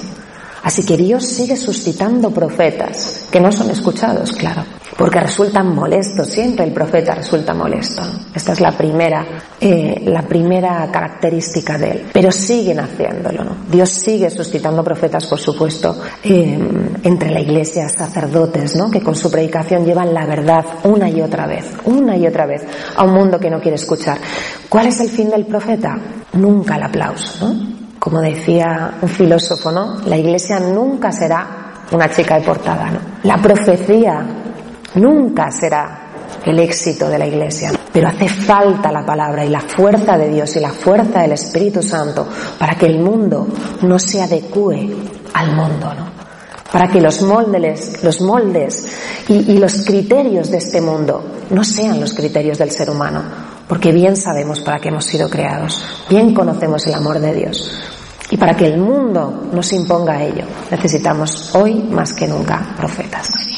Así 0.65 0.85
que 0.85 0.97
Dios 0.97 1.25
sigue 1.25 1.57
suscitando 1.57 2.31
profetas 2.31 3.27
que 3.31 3.41
no 3.41 3.51
son 3.51 3.71
escuchados, 3.71 4.33
claro, 4.33 4.65
porque 4.97 5.21
resultan 5.21 5.75
molestos. 5.75 6.29
Siempre 6.29 6.65
el 6.65 6.73
profeta 6.73 7.15
resulta 7.15 7.55
molesto. 7.55 8.03
Esta 8.35 8.53
es 8.53 8.61
la 8.61 8.73
primera, 8.73 9.25
eh, 9.61 10.03
la 10.07 10.23
primera 10.23 10.89
característica 10.91 11.79
de 11.79 11.91
él. 11.91 12.11
Pero 12.13 12.31
siguen 12.31 12.81
haciéndolo. 12.81 13.45
¿no? 13.45 13.57
Dios 13.71 13.91
sigue 13.91 14.31
suscitando 14.31 14.85
profetas, 14.85 15.27
por 15.27 15.39
supuesto, 15.39 15.97
eh, 16.25 16.59
entre 17.03 17.31
la 17.31 17.41
iglesia, 17.41 17.89
sacerdotes, 17.89 18.77
¿no? 18.77 18.91
que 18.91 19.01
con 19.01 19.15
su 19.15 19.31
predicación 19.31 19.85
llevan 19.85 20.13
la 20.13 20.27
verdad 20.27 20.65
una 20.85 21.09
y 21.09 21.21
otra 21.21 21.47
vez, 21.47 21.67
una 21.85 22.17
y 22.17 22.27
otra 22.27 22.47
vez 22.47 22.63
a 22.97 23.05
un 23.05 23.13
mundo 23.13 23.39
que 23.39 23.51
no 23.51 23.61
quiere 23.61 23.77
escuchar. 23.77 24.19
¿Cuál 24.69 24.87
es 24.87 25.01
el 25.01 25.09
fin 25.09 25.31
del 25.31 25.47
profeta? 25.47 25.99
Nunca 26.35 26.77
el 26.77 26.83
aplauso, 26.83 27.47
¿no? 27.47 27.73
Como 27.99 28.21
decía 28.21 28.99
un 29.01 29.09
filósofo, 29.09 29.71
¿no? 29.71 30.01
La 30.07 30.17
iglesia 30.17 30.59
nunca 30.59 31.13
será 31.13 31.85
una 31.93 32.11
chica 32.11 32.37
de 32.37 32.45
portada, 32.45 32.91
¿no? 32.91 32.99
La 33.23 33.37
profecía 33.37 34.42
nunca 34.95 35.51
será 35.51 36.13
el 36.45 36.59
éxito 36.59 37.09
de 37.09 37.19
la 37.19 37.27
iglesia. 37.27 37.73
Pero 37.93 38.09
hace 38.09 38.29
falta 38.29 38.91
la 38.91 39.05
palabra 39.05 39.45
y 39.45 39.49
la 39.49 39.61
fuerza 39.61 40.17
de 40.17 40.29
Dios 40.29 40.57
y 40.57 40.61
la 40.61 40.71
fuerza 40.71 41.21
del 41.21 41.33
Espíritu 41.33 41.83
Santo 41.83 42.27
para 42.59 42.75
que 42.75 42.87
el 42.87 42.99
mundo 42.99 43.47
no 43.83 43.99
se 43.99 44.23
adecue 44.23 44.91
al 45.35 45.55
mundo, 45.55 45.95
¿no? 45.95 46.13
Para 46.73 46.89
que 46.89 47.03
los 47.03 47.21
moldes, 47.21 48.03
los 48.03 48.23
moldes 48.23 48.87
y, 49.29 49.53
y 49.53 49.59
los 49.59 49.85
criterios 49.85 50.51
de 50.51 50.57
este 50.57 50.81
mundo 50.81 51.23
no 51.51 51.65
sean 51.65 52.01
los 52.01 52.15
criterios 52.15 52.57
del 52.57 52.71
ser 52.71 52.89
humano, 52.89 53.23
porque 53.69 53.93
bien 53.93 54.17
sabemos 54.17 54.61
para 54.61 54.79
qué 54.79 54.89
hemos 54.89 55.05
sido 55.05 55.29
creados, 55.29 55.85
bien 56.09 56.33
conocemos 56.33 56.87
el 56.87 56.95
amor 56.95 57.21
de 57.21 57.35
Dios. 57.35 57.71
Y 58.31 58.39
para 58.39 58.57
que 58.57 58.65
el 58.65 58.79
mundo 58.79 59.51
nos 59.53 59.71
imponga 59.75 60.25
ello, 60.25 60.47
necesitamos 60.71 61.55
hoy 61.55 61.75
más 61.75 62.15
que 62.15 62.27
nunca 62.27 62.75
profetas. 62.75 63.52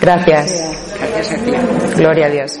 Gracias. 0.00 0.52
Gloria 1.96 2.26
a 2.26 2.30
Dios. 2.30 2.60